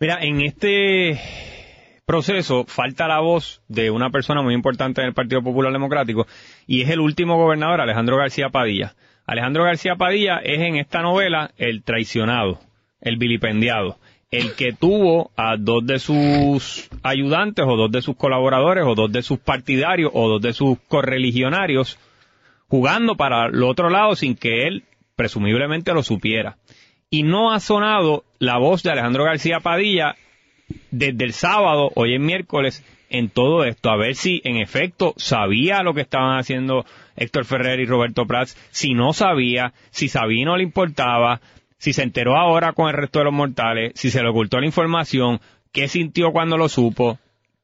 Mira, 0.00 0.18
en 0.22 0.40
este 0.40 1.20
proceso 2.04 2.64
falta 2.66 3.08
la 3.08 3.20
voz 3.20 3.62
de 3.68 3.90
una 3.90 4.10
persona 4.10 4.42
muy 4.42 4.54
importante 4.54 5.00
en 5.00 5.08
el 5.08 5.14
Partido 5.14 5.42
Popular 5.42 5.72
Democrático 5.72 6.26
y 6.66 6.82
es 6.82 6.90
el 6.90 7.00
último 7.00 7.36
gobernador, 7.36 7.80
Alejandro 7.80 8.16
García 8.16 8.50
Padilla. 8.50 8.94
Alejandro 9.26 9.64
García 9.64 9.96
Padilla 9.96 10.38
es 10.38 10.60
en 10.60 10.76
esta 10.76 11.00
novela 11.00 11.52
el 11.56 11.82
traicionado, 11.82 12.60
el 13.00 13.16
vilipendiado, 13.16 13.98
el 14.30 14.54
que 14.54 14.72
tuvo 14.72 15.30
a 15.36 15.56
dos 15.56 15.86
de 15.86 15.98
sus 15.98 16.90
ayudantes 17.02 17.64
o 17.66 17.76
dos 17.76 17.90
de 17.90 18.02
sus 18.02 18.16
colaboradores 18.16 18.84
o 18.86 18.94
dos 18.94 19.10
de 19.10 19.22
sus 19.22 19.38
partidarios 19.38 20.10
o 20.12 20.28
dos 20.28 20.42
de 20.42 20.52
sus 20.52 20.78
correligionarios 20.88 21.98
jugando 22.68 23.16
para 23.16 23.46
el 23.46 23.62
otro 23.62 23.88
lado 23.88 24.14
sin 24.14 24.36
que 24.36 24.66
él 24.66 24.84
presumiblemente 25.16 25.94
lo 25.94 26.02
supiera. 26.02 26.58
Y 27.08 27.22
no 27.22 27.52
ha 27.52 27.60
sonado 27.60 28.24
la 28.38 28.58
voz 28.58 28.82
de 28.82 28.90
Alejandro 28.90 29.24
García 29.24 29.60
Padilla 29.60 30.16
desde 30.90 31.24
el 31.24 31.32
sábado, 31.32 31.90
hoy 31.94 32.14
es 32.14 32.20
miércoles, 32.20 32.84
en 33.10 33.28
todo 33.28 33.64
esto, 33.64 33.90
a 33.90 33.96
ver 33.96 34.14
si 34.16 34.40
en 34.44 34.56
efecto 34.56 35.14
sabía 35.16 35.82
lo 35.82 35.94
que 35.94 36.00
estaban 36.00 36.38
haciendo 36.38 36.84
Héctor 37.16 37.44
Ferrer 37.44 37.78
y 37.80 37.86
Roberto 37.86 38.26
Prats, 38.26 38.56
si 38.70 38.94
no 38.94 39.12
sabía, 39.12 39.72
si 39.90 40.08
sabía 40.08 40.42
y 40.42 40.44
no 40.44 40.56
le 40.56 40.64
importaba, 40.64 41.40
si 41.78 41.92
se 41.92 42.02
enteró 42.02 42.36
ahora 42.36 42.72
con 42.72 42.88
el 42.88 42.94
resto 42.94 43.20
de 43.20 43.26
los 43.26 43.34
mortales, 43.34 43.92
si 43.94 44.10
se 44.10 44.22
le 44.22 44.28
ocultó 44.30 44.58
la 44.58 44.66
información, 44.66 45.40
qué 45.70 45.86
sintió 45.86 46.32
cuando 46.32 46.56
lo 46.56 46.68
supo, 46.68 47.18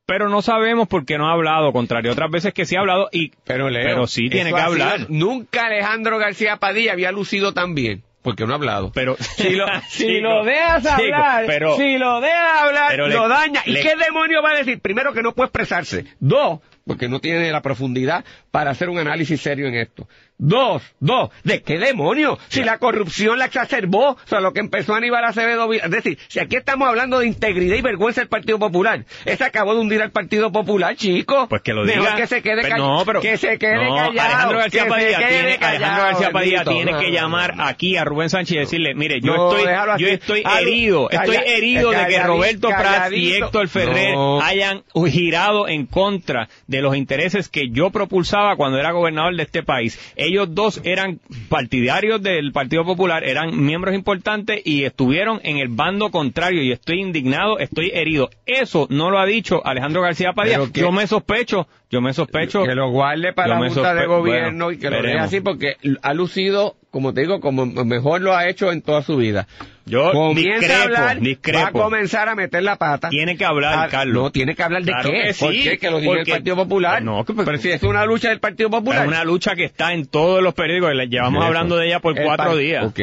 pero 0.07 0.29
no 0.29 0.43
sabemos 0.43 0.87
por 0.89 1.05
qué 1.05 1.19
no 1.19 1.29
ha 1.29 1.33
hablado, 1.33 1.73
contrario 1.73 2.11
a 2.11 2.15
otras 2.15 2.31
veces 2.31 2.53
que 2.53 2.67
sí 2.67 2.77
ha 2.77 2.81
hablado 2.81 3.09
y 3.11 3.33
Pero, 3.45 3.71
Leo, 3.71 3.83
pero 3.85 4.07
sí 4.07 4.29
tiene 4.29 4.51
que 4.51 4.57
sido- 4.57 4.67
hablar. 4.67 5.07
nunca 5.09 5.67
Alejandro 5.67 6.19
García 6.19 6.57
Padilla 6.59 6.93
había 6.93 7.11
lucido 7.13 7.53
tan 7.55 7.75
bien, 7.75 8.03
porque 8.23 8.47
no 8.47 8.53
ha 8.53 8.57
hablado. 8.57 8.93
Pero 8.93 9.17
Si 9.37 9.51
lo, 9.51 9.67
si 9.89 10.07
Chico, 10.07 10.29
lo 10.29 10.45
dejas 10.45 10.83
chico, 10.83 10.95
hablar, 10.95 11.45
pero- 11.47 11.77
si 11.77 11.99
lo 11.99 12.21
dejas 12.21 12.63
hablar, 12.63 12.87
pero 12.91 13.09
le- 13.09 13.15
lo 13.15 13.29
daña. 13.29 13.63
¿Y 13.67 13.73
le- 13.73 13.83
qué 13.83 13.95
demonio 13.97 14.43
va 14.43 14.51
a 14.51 14.59
decir? 14.59 14.81
Primero, 14.81 15.13
que 15.13 15.23
no 15.23 15.33
puede 15.33 15.47
expresarse. 15.47 16.05
Dos, 16.21 16.61
porque 16.87 17.09
no 17.09 17.21
tiene 17.21 17.51
la 17.51 17.63
profundidad 17.63 18.25
para 18.51 18.71
hacer 18.71 18.89
un 18.89 18.99
análisis 18.99 19.41
serio 19.41 19.67
en 19.69 19.75
esto. 19.75 20.09
Dos, 20.43 20.83
dos, 21.01 21.29
¿de 21.45 21.61
qué 21.63 21.79
demonio? 21.79 22.39
Si 22.49 22.63
la 22.65 22.79
corrupción 22.79 23.39
la 23.39 23.45
exacerbó, 23.45 24.13
o 24.13 24.19
sea, 24.25 24.41
lo 24.41 24.55
que 24.55 24.61
empezó 24.61 24.95
Aníbal 24.95 25.23
Acevedo, 25.25 25.71
es 25.71 25.91
decir, 25.91 26.19
si 26.29 26.41
aquí 26.41 26.57
estamos 26.57 26.89
hablando 26.89 27.19
de 27.19 27.27
integridad 27.27 27.77
y 27.77 27.83
vergüenza 27.83 28.23
del 28.23 28.29
Partido 28.29 28.59
Popular, 28.59 29.05
ese 29.27 29.45
acabó 29.45 29.75
de 29.75 29.81
hundir 29.81 30.01
al 30.01 30.13
Partido 30.13 30.51
Popular, 30.51 30.97
chico. 30.97 31.47
Pues 31.49 31.61
que 31.61 31.75
lo 31.75 31.85
Mejor 31.85 32.05
diga. 32.05 32.17
que 32.17 32.27
se 32.27 32.41
quede 32.41 32.63
Pero 32.63 32.69
callado. 32.71 32.99
no, 32.99 33.05
pero- 33.05 33.21
que 33.21 33.37
se 33.37 33.59
quede 33.59 33.85
no, 33.85 33.95
callado. 33.97 34.11
Alejandro 34.21 34.59
García 34.61 34.83
que 34.85 34.89
Padilla 34.89 35.19
tiene, 35.19 35.59
callado, 35.59 35.67
Alejandro 35.77 36.05
García 36.07 36.31
Padilla 36.31 36.65
bendito. 36.65 36.71
tiene 36.93 36.99
que 37.05 37.13
llamar 37.13 37.57
no. 37.57 37.65
aquí 37.67 37.97
a 37.99 38.05
Rubén 38.05 38.31
Sánchez 38.31 38.57
y 38.57 38.59
decirle, 38.61 38.95
mire, 38.95 39.21
yo 39.21 39.35
No, 39.37 39.55
estoy, 39.55 39.73
yo 39.99 40.09
estoy 40.09 40.43
herido, 40.59 41.11
estoy 41.11 41.37
herido 41.37 41.91
de 41.91 42.07
que 42.07 42.19
Roberto 42.23 42.69
Prats 42.69 43.13
y. 43.13 43.35
Héctor 43.35 43.69
Ferrer 43.69 44.15
hayan 44.43 44.85
girado 45.11 45.69
en 45.69 45.85
contra 45.85 46.49
de 46.71 46.81
los 46.81 46.97
intereses 46.97 47.49
que 47.49 47.69
yo 47.71 47.91
propulsaba 47.91 48.55
cuando 48.57 48.79
era 48.79 48.93
gobernador 48.93 49.35
de 49.37 49.43
este 49.43 49.63
país. 49.65 49.99
Ellos 50.17 50.55
dos 50.55 50.81
eran 50.85 51.19
partidarios 51.49 52.23
del 52.23 52.53
Partido 52.53 52.85
Popular, 52.85 53.25
eran 53.25 53.65
miembros 53.65 53.95
importantes 53.95 54.63
y 54.65 54.85
estuvieron 54.85 55.41
en 55.43 55.59
el 55.59 55.69
bando 55.69 56.11
contrario 56.11 56.63
y 56.63 56.71
estoy 56.73 57.01
indignado, 57.01 57.59
estoy 57.59 57.91
herido. 57.93 58.31
Eso 58.47 58.87
no 58.89 59.11
lo 59.11 59.19
ha 59.19 59.27
dicho 59.27 59.61
Alejandro 59.67 60.01
García 60.03 60.33
Padilla. 60.33 60.59
Que- 60.73 60.81
Yo 60.81 60.93
me 60.93 61.07
sospecho, 61.09 61.67
yo 61.91 62.01
me 62.01 62.13
sospecho 62.13 62.63
que 62.65 62.75
lo 62.77 62.89
guarde 62.91 63.33
para 63.33 63.49
la 63.49 63.59
Junta 63.75 63.95
de 63.95 64.07
Gobierno 64.07 64.65
bueno, 64.67 64.71
y 64.73 64.79
que 64.79 64.91
lo 64.91 64.97
deje 65.03 65.19
así 65.19 65.41
porque 65.41 65.75
ha 66.03 66.15
lucido, 66.15 66.77
como 66.91 67.15
te 67.15 67.21
digo, 67.23 67.41
como 67.41 67.67
mejor 67.67 68.21
lo 68.21 68.35
ha 68.37 68.49
hecho 68.49 68.73
en 68.73 68.83
toda 68.83 69.03
su 69.03 69.17
vida. 69.17 69.47
Yo 69.87 70.13
Comienza 70.13 70.59
discrepo, 70.61 70.81
a 70.81 70.83
hablar, 70.85 71.21
discrepo. 71.21 71.59
va 71.61 71.67
a 71.69 71.73
comenzar 71.73 72.29
a 72.29 72.35
meter 72.35 72.63
la 72.63 72.77
pata. 72.77 73.09
Tiene 73.09 73.37
que 73.37 73.45
hablar, 73.45 73.75
Ah, 73.79 73.89
Carlos. 73.91 74.15
No, 74.23 74.31
tiene 74.33 74.55
que 74.55 74.63
hablar 74.63 74.83
de 74.83 74.93
Claro 74.93 75.11
qué. 75.11 75.23
que 75.23 75.33
sí, 75.33 75.45
¿Por 75.45 75.53
qué? 75.53 75.79
Que 75.79 75.91
lo 75.91 75.99
diga 76.01 76.21
el 76.21 76.27
Partido 76.27 76.57
Popular. 76.57 77.03
No, 77.03 77.25
que- 77.25 77.33
pero 77.35 77.59
si 77.59 77.71
es 77.71 77.83
una 77.83 78.05
lucha 78.07 78.29
del 78.31 78.41
Partido 78.41 78.71
Popular. 78.71 79.03
Es 79.03 79.09
una 79.09 79.25
lucha 79.25 79.55
que 79.55 79.65
está 79.65 79.93
en 79.95 80.07
todos 80.07 80.43
los 80.43 80.55
periódicos, 80.55 80.95
le 80.95 81.07
llevamos 81.09 81.39
Eso. 81.41 81.47
hablando 81.47 81.77
de 81.77 81.87
ella 81.87 82.01
por 82.01 82.19
El 82.19 82.25
cuatro 82.25 82.57
días. 82.57 82.85
Ok. 82.87 83.01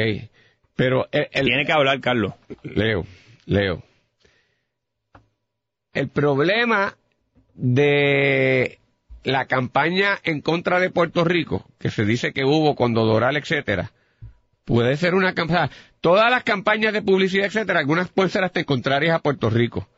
Pero 0.76 1.08
el, 1.12 1.28
el- 1.32 1.46
Tiene 1.46 1.66
que 1.66 1.72
hablar, 1.72 2.00
Carlos. 2.02 2.34
Leo, 2.64 3.06
Leo. 3.46 3.84
El 5.94 6.10
problema 6.10 6.96
de 7.56 8.80
la 9.28 9.46
campaña 9.46 10.18
en 10.24 10.40
contra 10.40 10.80
de 10.80 10.90
Puerto 10.90 11.26
Rico, 11.26 11.70
que 11.80 11.92
se 11.92 12.06
dice 12.06 12.32
que 12.32 12.46
hubo 12.46 12.76
cuando 12.76 13.04
Doral, 13.04 13.36
etcétera, 13.36 13.92
puede 14.64 14.96
ser 14.96 15.16
una 15.16 15.34
campaña. 15.34 15.70
Todas 16.00 16.32
las 16.32 16.46
campañas 16.46 16.94
de 16.94 17.02
publicidad, 17.02 17.48
etcétera, 17.48 17.80
algunas 17.80 18.08
pueden 18.08 18.30
ser 18.30 18.46
hasta 18.46 18.64
contrarias 18.64 19.14
a 19.14 19.20
Puerto 19.20 19.50
Rico. 19.50 19.90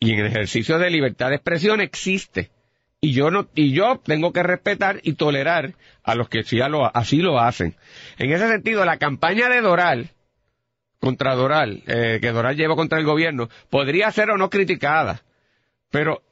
Y 0.00 0.12
en 0.12 0.20
el 0.20 0.26
ejercicio 0.28 0.78
de 0.78 0.88
libertad 0.88 1.28
de 1.28 1.34
expresión 1.34 1.82
existe. 1.82 2.50
Y 2.98 3.12
yo 3.12 3.30
no, 3.30 3.46
y 3.54 3.74
yo 3.74 4.00
tengo 4.02 4.32
que 4.32 4.42
respetar 4.42 5.00
y 5.02 5.12
tolerar 5.12 5.74
a 6.02 6.14
los 6.14 6.30
que 6.30 6.44
sí 6.44 6.60
así 6.62 7.18
lo 7.18 7.38
hacen. 7.38 7.76
En 8.16 8.32
ese 8.32 8.48
sentido, 8.48 8.86
la 8.86 8.96
campaña 8.96 9.50
de 9.50 9.60
Doral, 9.60 10.12
contra 10.98 11.34
Doral, 11.34 11.82
eh, 11.86 12.20
que 12.22 12.32
Doral 12.32 12.56
lleva 12.56 12.74
contra 12.74 12.98
el 12.98 13.04
gobierno, 13.04 13.50
podría 13.68 14.10
ser 14.12 14.30
o 14.30 14.38
no 14.38 14.48
criticada. 14.48 15.20
Pero 15.90 16.22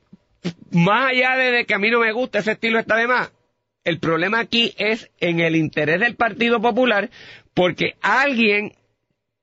más 0.70 1.10
allá 1.10 1.36
de, 1.36 1.64
que 1.64 1.74
a 1.74 1.78
mí 1.78 1.90
no 1.90 2.00
me 2.00 2.12
gusta 2.12 2.38
ese 2.38 2.52
estilo 2.52 2.78
está 2.78 2.96
de 2.96 3.06
más, 3.06 3.32
el 3.84 3.98
problema 3.98 4.40
aquí 4.40 4.74
es 4.78 5.10
en 5.18 5.40
el 5.40 5.56
interés 5.56 6.00
del 6.00 6.14
Partido 6.14 6.60
Popular, 6.60 7.10
porque 7.54 7.96
alguien 8.00 8.72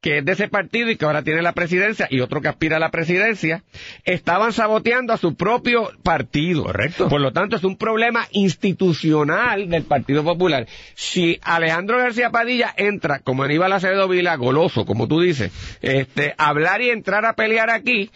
que 0.01 0.19
es 0.19 0.25
de 0.25 0.31
ese 0.31 0.47
partido 0.47 0.89
y 0.89 0.95
que 0.95 1.05
ahora 1.05 1.23
tiene 1.23 1.41
la 1.41 1.51
presidencia, 1.51 2.07
y 2.09 2.21
otro 2.21 2.41
que 2.41 2.47
aspira 2.47 2.77
a 2.77 2.79
la 2.79 2.89
presidencia, 2.89 3.63
estaban 4.05 4.53
saboteando 4.53 5.11
a 5.11 5.17
su 5.17 5.35
propio 5.35 5.91
partido. 6.03 6.63
Correcto. 6.63 7.09
Por 7.09 7.19
lo 7.19 7.33
tanto, 7.33 7.57
es 7.57 7.63
un 7.63 7.77
problema 7.77 8.25
institucional 8.31 9.69
del 9.69 9.83
Partido 9.83 10.23
Popular. 10.23 10.67
Si 10.95 11.39
Alejandro 11.41 11.97
García 11.97 12.29
Padilla 12.29 12.73
entra, 12.77 13.19
como 13.19 13.43
Aníbal 13.43 13.73
Acevedo 13.73 14.07
Vila, 14.07 14.35
goloso, 14.35 14.85
como 14.85 15.07
tú 15.07 15.19
dices, 15.19 15.51
este, 15.81 16.33
hablar 16.37 16.81
y 16.81 16.91
entrar 16.91 17.25
a 17.25 17.33
pelear 17.33 17.69
aquí, 17.69 18.09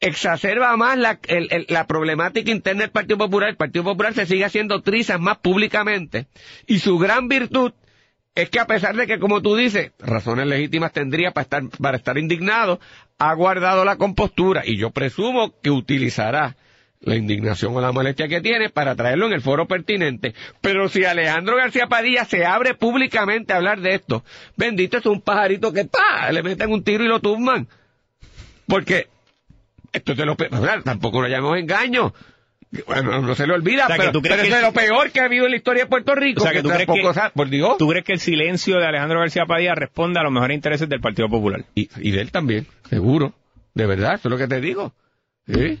exacerba 0.00 0.76
más 0.76 0.98
la, 0.98 1.86
problemática 1.86 2.50
interna 2.50 2.82
del 2.82 2.90
Partido 2.90 3.18
Popular. 3.18 3.50
El 3.50 3.56
Partido 3.56 3.84
Popular 3.84 4.14
se 4.14 4.26
sigue 4.26 4.44
haciendo 4.44 4.82
trizas 4.82 5.20
más 5.20 5.38
públicamente. 5.38 6.26
Y 6.66 6.78
su 6.78 6.98
gran 6.98 7.28
virtud 7.28 7.72
es 8.34 8.48
que 8.48 8.60
a 8.60 8.66
pesar 8.66 8.96
de 8.96 9.06
que, 9.06 9.18
como 9.18 9.42
tú 9.42 9.54
dices, 9.56 9.92
razones 9.98 10.46
legítimas 10.46 10.92
tendría 10.92 11.32
para 11.32 11.42
estar, 11.42 11.62
para 11.80 11.96
estar 11.96 12.16
indignado, 12.16 12.80
ha 13.18 13.34
guardado 13.34 13.84
la 13.84 13.96
compostura 13.96 14.62
y 14.64 14.78
yo 14.78 14.90
presumo 14.90 15.54
que 15.60 15.70
utilizará 15.70 16.56
la 17.02 17.16
indignación 17.16 17.74
o 17.74 17.80
la 17.80 17.92
molestia 17.92 18.28
que 18.28 18.40
tiene 18.40 18.68
para 18.68 18.94
traerlo 18.94 19.26
en 19.26 19.32
el 19.32 19.40
foro 19.40 19.66
pertinente. 19.66 20.34
Pero 20.60 20.88
si 20.88 21.04
Alejandro 21.04 21.56
García 21.56 21.86
Padilla 21.86 22.24
se 22.24 22.44
abre 22.44 22.74
públicamente 22.74 23.52
a 23.52 23.56
hablar 23.56 23.80
de 23.80 23.94
esto, 23.94 24.22
bendito 24.56 24.98
es 24.98 25.06
un 25.06 25.20
pajarito 25.20 25.72
que 25.72 25.86
pa, 25.86 26.30
le 26.30 26.42
meten 26.42 26.70
un 26.70 26.84
tiro 26.84 27.04
y 27.04 27.08
lo 27.08 27.20
tumban. 27.20 27.68
Porque 28.66 29.08
esto 29.92 30.12
es 30.12 30.18
de 30.18 30.26
lo 30.26 30.36
peor, 30.36 30.82
tampoco 30.84 31.20
lo 31.22 31.28
llamemos 31.28 31.58
engaño. 31.58 32.12
Bueno, 32.86 33.20
no 33.20 33.34
se 33.34 33.48
le 33.48 33.54
olvida, 33.54 33.84
O 33.84 33.86
sea, 33.88 33.96
que 33.96 34.00
pero, 34.02 34.12
tú 34.12 34.20
crees 34.22 34.36
pero 34.40 34.48
que 34.48 34.56
es 34.56 34.62
lo 34.62 34.72
peor 34.72 35.10
que 35.10 35.20
ha 35.20 35.24
habido 35.24 35.44
en 35.46 35.50
la 35.50 35.56
historia 35.56 35.82
de 35.84 35.88
Puerto 35.90 36.14
Rico. 36.14 36.40
O 36.40 36.44
sea, 36.44 36.52
que 36.52 36.62
tú 36.62 36.68
crees 36.68 36.86
que- 36.88 37.14
sa- 37.14 37.30
por 37.30 37.48
Dios. 37.48 37.76
¿Tú 37.78 37.88
crees 37.88 38.04
que 38.04 38.12
el 38.12 38.20
silencio 38.20 38.76
de 38.78 38.86
Alejandro 38.86 39.18
García 39.18 39.44
Padilla 39.44 39.74
responde 39.74 40.20
a 40.20 40.22
los 40.22 40.30
mejores 40.30 40.54
intereses 40.54 40.88
del 40.88 41.00
Partido 41.00 41.28
Popular? 41.28 41.64
Y, 41.74 41.88
y 42.00 42.12
de 42.12 42.20
él 42.20 42.30
también, 42.30 42.68
seguro. 42.88 43.32
De 43.74 43.86
verdad, 43.86 44.14
eso 44.14 44.28
es 44.28 44.30
lo 44.30 44.38
que 44.38 44.46
te 44.46 44.60
digo. 44.60 44.92
¿Sí? 45.48 45.80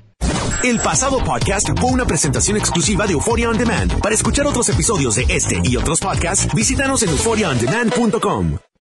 El 0.64 0.80
pasado 0.80 1.22
podcast 1.24 1.68
fue 1.78 1.92
una 1.92 2.06
presentación 2.06 2.56
exclusiva 2.56 3.06
de 3.06 3.12
Euphoria 3.12 3.48
On 3.50 3.56
Demand. 3.56 4.00
Para 4.02 4.14
escuchar 4.16 4.46
otros 4.46 4.68
episodios 4.68 5.14
de 5.14 5.26
este 5.28 5.60
y 5.62 5.76
otros 5.76 6.00
podcasts, 6.00 6.52
visítanos 6.54 7.04
en 7.04 7.10
euphoriaondemand.com. 7.10 8.58